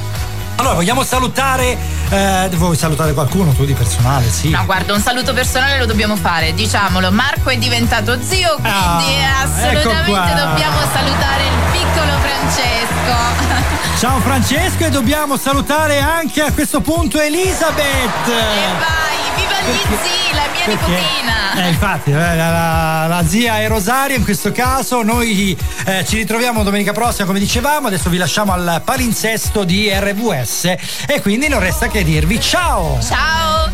Allora, 0.56 0.74
vogliamo 0.74 1.04
salutare. 1.04 1.76
Eh, 2.08 2.48
vuoi 2.54 2.76
salutare 2.76 3.12
qualcuno 3.12 3.52
tu 3.52 3.64
di 3.64 3.74
personale? 3.74 4.30
Sì. 4.30 4.50
No, 4.50 4.64
guarda, 4.64 4.92
un 4.92 5.00
saluto 5.00 5.32
personale 5.32 5.78
lo 5.78 5.86
dobbiamo 5.86 6.14
fare, 6.16 6.54
diciamolo. 6.54 7.10
Marco 7.10 7.50
è 7.50 7.56
diventato 7.56 8.18
zio, 8.22 8.54
quindi 8.54 8.70
Ah, 8.72 9.42
assolutamente 9.42 10.12
ecco 10.12 10.46
dobbiamo 10.46 10.78
salutare 10.92 11.42
il 11.44 11.58
piccolo 11.72 12.12
Francesco. 12.20 13.74
Ciao 13.98 14.20
Francesco 14.20 14.84
e 14.84 14.90
dobbiamo 14.90 15.36
salutare 15.36 15.98
anche 16.00 16.42
a 16.42 16.52
questo 16.52 16.80
punto 16.80 17.18
Elisabeth. 17.20 18.26
Vai, 18.26 19.05
viva 19.36 19.60
gli 19.60 19.96
zii, 20.02 20.34
la 20.34 20.42
mia 20.52 20.64
Perché? 20.64 20.90
nipotina. 20.90 21.34
Eh, 21.64 21.68
infatti, 21.68 22.10
eh, 22.10 22.14
la, 22.14 22.34
la- 22.50 23.06
la 23.06 23.26
zia 23.26 23.58
è 23.60 23.68
Rosaria 23.68 24.16
in 24.16 24.24
questo 24.24 24.52
caso. 24.52 25.02
Noi 25.02 25.56
eh, 25.86 26.04
ci 26.06 26.16
ritroviamo 26.16 26.62
domenica 26.62 26.92
prossima, 26.92 27.26
come 27.26 27.38
dicevamo. 27.38 27.86
Adesso 27.86 28.10
vi 28.10 28.18
lasciamo 28.18 28.52
al 28.52 28.82
palinsesto 28.84 29.64
di 29.64 29.90
RVS 29.90 30.64
e 31.06 31.20
quindi 31.22 31.48
non 31.48 31.60
resta 31.60 31.88
che 31.88 32.02
dirvi 32.04 32.40
ciao! 32.40 32.98
Ciao! 33.00 33.70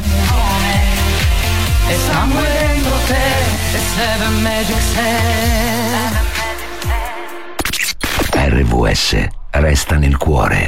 RVS 8.35 9.17
resta 9.51 9.97
nel 9.97 10.17
cuore. 10.17 10.67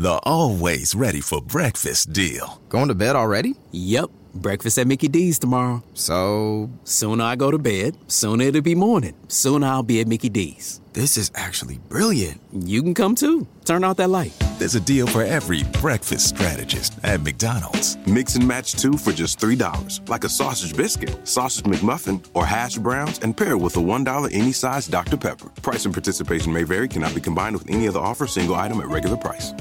The 0.00 0.18
always 0.24 0.94
ready 0.94 1.20
for 1.20 1.42
breakfast 1.42 2.14
deal. 2.14 2.62
Going 2.70 2.88
to 2.88 2.94
bed 2.94 3.16
already? 3.16 3.56
Yep. 3.72 4.08
Breakfast 4.32 4.78
at 4.78 4.86
Mickey 4.86 5.08
D's 5.08 5.38
tomorrow. 5.38 5.84
So, 5.92 6.70
sooner 6.84 7.22
I 7.22 7.36
go 7.36 7.50
to 7.50 7.58
bed, 7.58 7.98
sooner 8.06 8.44
it'll 8.44 8.62
be 8.62 8.74
morning. 8.74 9.14
Sooner 9.28 9.66
I'll 9.66 9.82
be 9.82 10.00
at 10.00 10.06
Mickey 10.06 10.30
D's. 10.30 10.80
This 10.94 11.18
is 11.18 11.30
actually 11.34 11.80
brilliant. 11.90 12.40
You 12.50 12.82
can 12.82 12.94
come 12.94 13.14
too. 13.14 13.46
Turn 13.66 13.84
out 13.84 13.98
that 13.98 14.08
light. 14.08 14.32
There's 14.58 14.74
a 14.74 14.80
deal 14.80 15.06
for 15.06 15.22
every 15.22 15.64
breakfast 15.82 16.30
strategist 16.30 16.94
at 17.04 17.20
McDonald's. 17.20 17.98
Mix 18.06 18.36
and 18.36 18.48
match 18.48 18.72
two 18.72 18.96
for 18.96 19.12
just 19.12 19.38
$3, 19.38 20.08
like 20.08 20.24
a 20.24 20.30
sausage 20.30 20.74
biscuit, 20.74 21.28
sausage 21.28 21.66
McMuffin, 21.66 22.26
or 22.32 22.46
hash 22.46 22.78
browns, 22.78 23.18
and 23.18 23.36
pair 23.36 23.58
with 23.58 23.76
a 23.76 23.80
$1 23.80 24.30
any 24.32 24.52
size 24.52 24.86
Dr. 24.86 25.18
Pepper. 25.18 25.50
Price 25.60 25.84
and 25.84 25.92
participation 25.92 26.54
may 26.54 26.62
vary, 26.62 26.88
cannot 26.88 27.14
be 27.14 27.20
combined 27.20 27.54
with 27.54 27.68
any 27.68 27.86
other 27.86 28.00
offer, 28.00 28.26
single 28.26 28.56
item 28.56 28.80
at 28.80 28.88
regular 28.88 29.18
price. 29.18 29.52